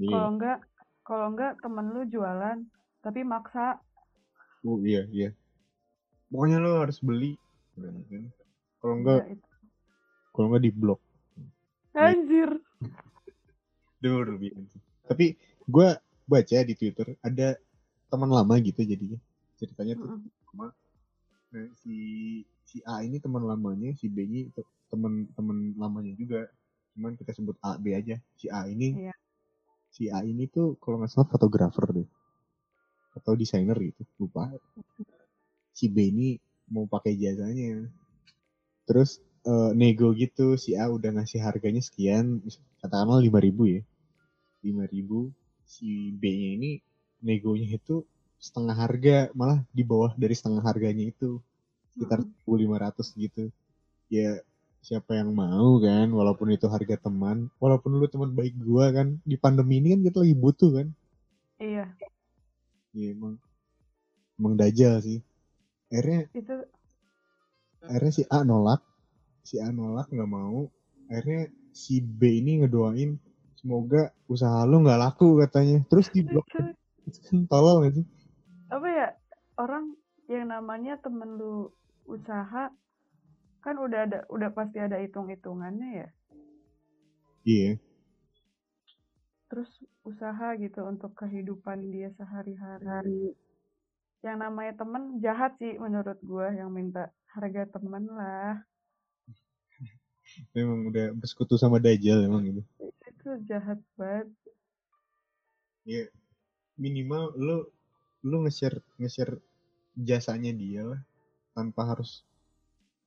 Iya. 0.00 0.10
Kalau 0.10 0.28
enggak 0.36 0.58
kalau 1.02 1.26
enggak 1.32 1.52
temen 1.60 1.86
lu 1.92 2.02
jualan 2.08 2.58
tapi 3.02 3.20
maksa. 3.24 3.80
Oh 4.62 4.78
iya 4.82 5.06
iya. 5.10 5.30
Pokoknya 6.32 6.58
lo 6.62 6.80
harus 6.84 6.98
beli. 7.02 7.36
Kalau 8.80 8.94
enggak, 8.98 9.20
Ya, 9.26 9.36
kalau 10.32 10.46
enggak 10.52 10.64
di 10.64 10.70
blok. 10.72 11.00
Anjir. 11.92 12.50
Dulu 14.02 14.34
lebih 14.34 14.50
Tapi 15.06 15.36
gue 15.68 15.88
baca 16.26 16.56
di 16.64 16.74
Twitter 16.74 17.14
ada 17.22 17.54
teman 18.10 18.30
lama 18.32 18.54
gitu 18.58 18.82
jadinya. 18.82 19.18
Ceritanya 19.60 19.94
tuh 19.94 20.18
Mm-mm. 20.18 20.30
sama 20.50 20.66
nah, 21.52 21.68
si 21.82 21.96
si 22.64 22.78
A 22.88 23.04
ini 23.06 23.20
teman 23.20 23.44
lamanya, 23.44 23.92
si 24.00 24.08
B 24.08 24.24
ini 24.24 24.40
te- 24.54 24.66
teman-teman 24.90 25.76
lamanya 25.76 26.12
juga. 26.16 26.40
Cuman 26.96 27.16
kita 27.16 27.32
sebut 27.36 27.56
A 27.64 27.76
B 27.80 27.92
aja. 27.96 28.16
Si 28.36 28.46
A 28.52 28.64
ini 28.68 28.96
Iya. 28.96 29.14
si 29.92 30.08
A 30.08 30.24
ini 30.24 30.48
tuh 30.48 30.76
kalau 30.82 31.00
nggak 31.00 31.12
salah 31.12 31.28
fotografer 31.28 31.86
deh. 31.92 32.08
Atau 33.16 33.36
desainer 33.36 33.76
gitu, 33.76 34.02
lupa. 34.20 34.48
Si 35.76 35.88
B 35.88 35.96
ini 36.12 36.28
mau 36.72 36.88
pakai 36.88 37.12
jasanya. 37.16 37.88
Terus 38.88 39.20
eh, 39.44 39.70
nego 39.76 40.12
gitu, 40.16 40.56
si 40.56 40.72
A 40.76 40.88
udah 40.88 41.10
ngasih 41.20 41.40
harganya 41.44 41.82
sekian, 41.84 42.40
katakanlah 42.80 43.20
5000 43.20 43.62
ya. 43.68 43.82
5000 44.62 45.28
si 45.66 46.14
B-nya 46.14 46.48
ini 46.60 46.70
negonya 47.24 47.66
itu 47.74 48.06
setengah 48.42 48.74
harga, 48.74 49.30
malah 49.38 49.62
di 49.70 49.86
bawah 49.86 50.10
dari 50.18 50.34
setengah 50.34 50.66
harganya 50.66 51.06
itu. 51.06 51.38
Sekitar 51.94 52.26
1500 52.42 53.14
gitu. 53.14 53.44
Ya 54.10 54.42
siapa 54.82 55.14
yang 55.14 55.30
mau 55.30 55.78
kan, 55.78 56.10
walaupun 56.10 56.50
itu 56.50 56.66
harga 56.66 56.98
teman, 56.98 57.46
walaupun 57.62 58.02
lu 58.02 58.10
teman 58.10 58.34
baik 58.34 58.58
gua 58.58 58.90
kan, 58.90 59.14
di 59.22 59.38
pandemi 59.38 59.78
ini 59.78 59.94
kan 59.94 60.00
kita 60.02 60.18
lagi 60.26 60.34
butuh 60.34 60.70
kan. 60.82 60.88
Iya, 61.62 61.86
Ya 62.92 63.06
emang 63.14 63.38
emang 64.34 64.58
dajal 64.58 64.98
sih. 64.98 65.22
Akhirnya 65.86 66.26
itu 66.34 66.56
akhirnya 67.78 68.12
si 68.12 68.22
A 68.26 68.42
nolak, 68.42 68.82
si 69.46 69.62
A 69.62 69.70
nolak 69.70 70.10
nggak 70.10 70.28
mau. 70.28 70.66
Akhirnya 71.06 71.46
si 71.70 72.02
B 72.02 72.42
ini 72.42 72.66
ngedoain 72.66 73.16
semoga 73.54 74.10
usaha 74.26 74.66
lu 74.66 74.82
nggak 74.82 74.98
laku 74.98 75.38
katanya. 75.46 75.78
Terus 75.86 76.10
di 76.10 76.26
blok 76.26 76.44
tolol 77.50 77.86
gak 77.86 78.02
sih? 78.02 78.06
Apa 78.72 78.88
ya 78.88 79.08
orang 79.60 79.92
yang 80.32 80.48
namanya 80.48 80.96
temen 80.96 81.36
lu 81.36 81.68
usaha 82.08 82.72
kan 83.60 83.74
udah 83.76 84.00
ada 84.08 84.18
udah 84.32 84.48
pasti 84.50 84.80
ada 84.80 84.96
hitung 84.96 85.28
hitungannya 85.28 85.90
ya 86.02 86.08
Iya. 87.42 87.70
terus 89.50 89.68
usaha 90.06 90.54
gitu 90.56 90.80
untuk 90.86 91.12
kehidupan 91.12 91.90
dia 91.92 92.08
sehari-hari 92.16 93.36
yang 94.22 94.38
namanya 94.38 94.78
temen 94.78 95.18
jahat 95.20 95.52
sih 95.58 95.74
menurut 95.76 96.16
gua 96.22 96.54
yang 96.54 96.70
minta 96.72 97.12
harga 97.34 97.68
temen 97.68 98.08
lah 98.08 98.62
Memang 100.56 100.88
udah 100.88 101.12
bersekutu 101.12 101.60
sama 101.60 101.76
dajal 101.76 102.24
emang 102.24 102.40
gitu. 102.48 102.62
itu 103.04 103.28
jahat 103.44 103.76
banget 104.00 104.32
Iya. 105.84 106.08
Minimal 106.78 107.36
lu 107.36 107.58
lu 108.22 108.46
nge-share 108.46 108.78
nge-share 108.98 109.34
jasanya 109.98 110.50
dia 110.54 110.82
lah 110.86 111.00
tanpa 111.52 111.84
harus 111.94 112.22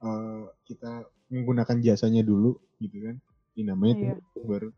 eh, 0.04 0.44
kita 0.68 1.08
menggunakan 1.34 1.82
jasanya 1.82 2.22
dulu 2.22 2.60
gitu 2.78 3.00
kan. 3.02 3.16
Ini 3.56 3.72
namanya 3.72 3.94
Iya. 3.96 4.14
teman 4.20 4.46
baru. 4.46 4.70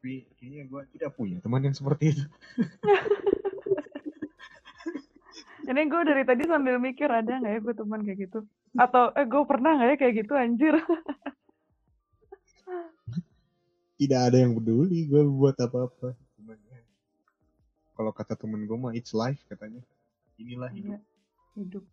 Tapi 0.00 0.14
kayaknya 0.36 0.62
gua 0.68 0.82
tidak 0.88 1.10
punya 1.16 1.38
teman 1.40 1.64
yang 1.64 1.76
seperti 1.76 2.04
itu. 2.16 2.24
ini 5.64 5.80
gue 5.88 6.02
dari 6.04 6.28
tadi 6.28 6.44
sambil 6.44 6.76
mikir 6.76 7.08
ada 7.08 7.40
nggak 7.40 7.52
ya 7.56 7.60
gue 7.64 7.72
teman 7.72 8.04
kayak 8.04 8.28
gitu 8.28 8.44
atau 8.76 9.08
eh 9.16 9.24
gue 9.24 9.42
pernah 9.48 9.72
nggak 9.80 9.88
ya 9.88 9.96
kayak 9.96 10.14
gitu 10.20 10.32
anjir 10.36 10.74
Tidak 13.94 14.20
ada 14.20 14.36
yang 14.42 14.58
peduli 14.58 15.06
gue 15.06 15.22
buat 15.22 15.54
apa-apa. 15.54 16.18
Ya, 17.94 18.02
kalau 18.02 18.10
kata 18.10 18.34
temen 18.34 18.66
gue 18.66 18.74
mah 18.74 18.90
it's 18.90 19.14
life 19.14 19.38
katanya. 19.46 19.78
inilah 20.34 20.66
hidup 20.66 20.90
Iya. 20.90 20.98
Hidup. 21.54 21.84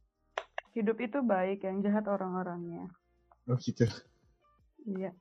Hidup 0.73 0.97
itu 0.97 1.21
baik, 1.21 1.61
yang 1.61 1.77
jahat 1.85 2.09
orang-orangnya. 2.09 2.89
oh 3.45 3.53
gitu 3.61 3.85
Iya. 4.81 5.13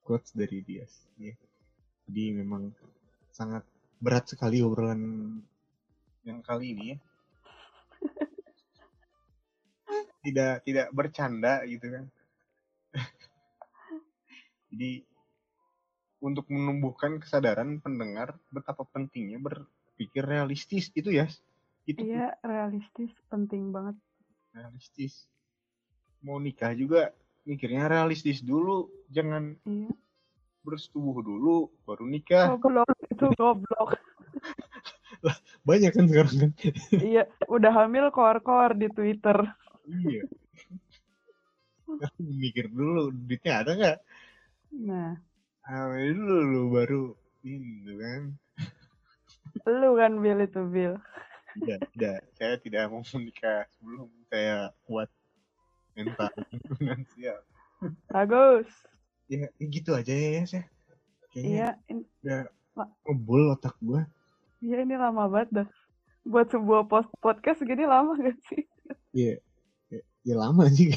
quotes 0.00 0.32
dari 0.32 0.64
Dias 0.64 1.04
ya 1.20 1.36
jadi 2.08 2.40
memang 2.40 2.72
sangat 3.28 3.68
berat 4.00 4.24
sekali 4.24 4.64
obrolan 4.64 5.36
yang 6.24 6.40
kali 6.40 6.72
ini 6.72 6.84
ya 6.92 6.96
tidak 10.24 10.52
tidak 10.64 10.86
bercanda 10.92 11.64
gitu 11.68 11.86
kan 11.88 12.04
jadi 14.72 15.04
untuk 16.18 16.46
menumbuhkan 16.50 17.22
kesadaran 17.22 17.78
pendengar 17.78 18.34
betapa 18.50 18.82
pentingnya 18.88 19.38
berpikir 19.38 20.22
realistis 20.26 20.90
itu 20.98 21.10
ya 21.14 21.26
itu 21.88 22.02
Iya, 22.04 22.36
realistis, 22.44 23.10
penting 23.30 23.70
banget. 23.74 23.96
realistis 24.54 25.28
mau 26.24 26.38
nikah 26.42 26.74
juga 26.74 27.14
mikirnya 27.46 27.86
realistis 27.88 28.42
dulu 28.42 28.90
jangan 29.08 29.54
Iya. 29.64 29.92
bersetubuh 30.66 31.22
dulu 31.24 31.70
baru 31.86 32.04
nikah 32.04 32.52
Goblok, 32.58 32.90
itu 33.08 33.26
goblok. 33.38 33.90
banyak 35.68 35.90
kan 35.94 36.04
sekarang 36.10 36.36
kan 36.42 36.50
iya, 37.06 37.22
udah 37.48 37.72
hamil 37.78 38.10
koar-koar 38.14 38.74
di 38.76 38.86
Twitter. 38.90 39.38
iya 39.88 40.22
mikir 42.20 42.66
dulu 42.70 43.10
duitnya 43.26 43.52
ada 43.64 43.70
nggak 43.78 43.96
Nah, 44.72 45.16
hamil 45.68 46.16
dulu 46.16 46.36
lu 46.48 46.62
baru 46.72 47.02
ini 47.44 47.92
kan 48.00 48.22
lu 49.68 49.90
kan 50.00 50.12
Bill 50.24 50.40
itu, 50.40 50.60
Bill. 50.64 50.94
tidak 51.60 51.78
tidak 51.92 52.16
saya 52.38 52.54
tidak 52.56 52.82
mau 52.88 53.04
menikah 53.04 53.68
sebelum 53.76 54.08
saya 54.32 54.72
kuat 54.88 55.10
mental 55.92 56.32
finansial 56.78 57.38
Bagus. 58.08 58.68
ya 59.28 59.44
ya 59.60 59.66
gitu 59.68 59.92
aja 59.92 60.14
ya 60.14 60.42
ya 60.48 60.62
kayaknya 61.28 61.52
Iya, 61.52 61.68
in- 61.92 62.08
udah 62.24 62.42
ngebul 63.04 63.42
otak 63.52 63.76
gua 63.84 64.08
iya 64.64 64.82
ini 64.82 64.96
lama 64.96 65.28
banget 65.28 65.50
dah. 65.62 65.68
Buat 66.28 66.48
sebuah 66.50 66.88
post 66.88 67.08
podcast 67.24 67.60
gini 67.62 67.84
lama 67.88 68.12
gak 68.18 68.36
sih? 68.52 68.60
Iya, 69.16 69.40
ya, 69.88 70.00
ya 70.26 70.34
lama 70.36 70.68
sih. 70.68 70.92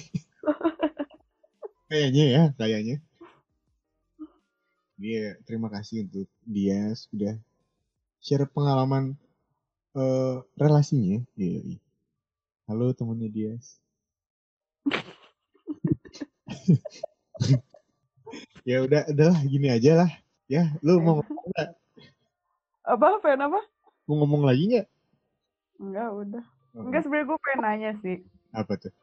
kayaknya 1.88 2.24
ya, 2.28 2.44
kayaknya. 2.58 2.98
Dia 5.02 5.34
terima 5.50 5.66
kasih 5.66 6.06
untuk 6.06 6.30
dia 6.46 6.94
sudah 6.94 7.34
share 8.22 8.46
pengalaman 8.46 9.18
eh, 9.98 10.38
relasinya. 10.54 11.26
Iya, 11.34 11.74
iya. 11.74 11.82
Halo 12.70 12.94
temannya 12.94 13.34
Dias. 13.34 13.82
ya 18.70 18.86
udah, 18.86 19.10
udahlah 19.10 19.42
gini 19.42 19.74
aja 19.74 20.06
lah. 20.06 20.12
Ya, 20.46 20.70
lu 20.86 21.02
mau 21.02 21.18
ngomong 21.18 21.50
nggak? 21.50 21.70
Apa, 22.86 23.18
pengen 23.26 23.50
apa? 23.50 23.58
Mau 24.06 24.22
ngomong 24.22 24.46
lagi 24.46 24.70
nggak? 24.70 24.86
Enggak, 25.82 26.10
udah. 26.14 26.46
Oh, 26.78 26.86
Enggak, 26.86 27.10
sebenernya 27.10 27.26
gue 27.26 27.38
pengen 27.42 27.62
nanya 27.66 27.98
sih. 28.06 28.22
Apa 28.54 28.78
tuh? 28.78 28.94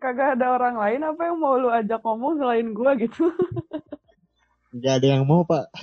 Kagak 0.00 0.40
ada 0.40 0.56
orang 0.56 0.80
lain 0.80 1.04
apa 1.04 1.28
yang 1.28 1.36
mau 1.36 1.60
lu 1.60 1.68
ajak 1.68 2.00
ngomong 2.00 2.40
selain 2.40 2.72
gue 2.72 2.90
gitu? 3.04 3.28
Nggak 4.74 4.94
ada 4.98 5.06
yang 5.06 5.22
mau 5.22 5.46
pak. 5.46 5.70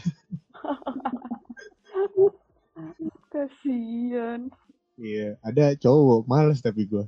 Kasian. 3.31 4.51
Iya, 4.99 5.39
ada 5.39 5.71
cowok, 5.79 6.27
males 6.27 6.59
tapi 6.59 6.83
gua. 6.83 7.07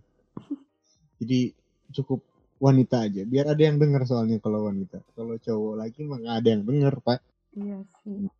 Jadi 1.20 1.52
cukup 1.92 2.24
wanita 2.64 3.04
aja, 3.04 3.28
biar 3.28 3.52
ada 3.52 3.60
yang 3.60 3.76
denger 3.76 4.08
soalnya 4.08 4.40
kalau 4.40 4.72
wanita. 4.72 5.04
Kalau 5.12 5.36
cowok 5.36 5.76
lagi 5.76 6.08
mah 6.08 6.24
nggak 6.24 6.38
ada 6.40 6.50
yang 6.56 6.64
denger, 6.64 6.96
Pak. 7.04 7.20
Iya 7.60 7.84
sih. 8.02 8.32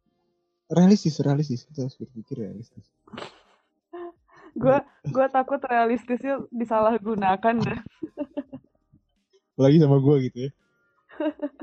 Realistis, 0.72 1.20
realistis. 1.20 1.68
Kita 1.68 1.84
harus 1.84 2.00
berpikir 2.00 2.40
realistis. 2.40 2.88
Gue 4.62 4.78
gue 5.10 5.28
takut 5.34 5.58
realistisnya 5.58 6.46
disalahgunakan. 6.54 7.82
Apalagi 9.54 9.78
sama 9.82 9.98
gua 9.98 10.22
gitu 10.22 10.48
ya. 10.48 10.52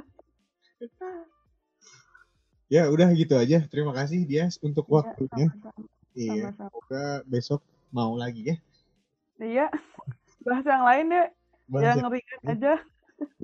ya 2.70 2.86
udah 2.88 3.10
gitu 3.12 3.34
aja. 3.34 3.66
Terima 3.66 3.90
kasih 3.90 4.22
dia 4.24 4.46
untuk 4.62 4.86
Iya, 4.86 4.94
waktunya. 4.94 5.46
sama-sama. 5.50 5.82
Iya, 6.14 6.44
semoga 6.54 7.04
besok 7.26 7.60
mau 7.90 8.14
lagi 8.14 8.54
ya. 8.54 8.56
Iya. 9.36 9.66
Bahas 10.46 10.64
yang 10.64 10.84
lain 10.86 11.04
deh, 11.10 11.28
Bahas 11.68 11.84
yang 11.84 11.98
ya. 12.00 12.08
ringan 12.08 12.40
aja. 12.46 12.74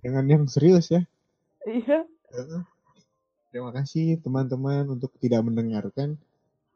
Jangan 0.01 0.25
yang 0.31 0.45
serius 0.49 0.87
ya. 0.89 1.03
Iya. 1.67 2.07
Terima 3.51 3.71
kasih 3.75 4.17
teman-teman 4.23 4.87
untuk 4.89 5.13
tidak 5.19 5.43
mendengarkan. 5.45 6.15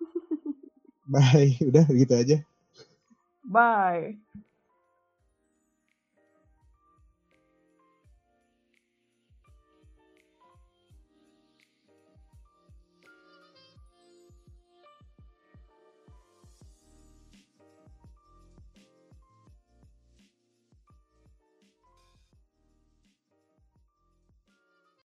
Bye, 1.12 1.56
udah 1.62 1.86
gitu 1.88 2.14
aja. 2.18 2.36
Bye. 3.46 4.18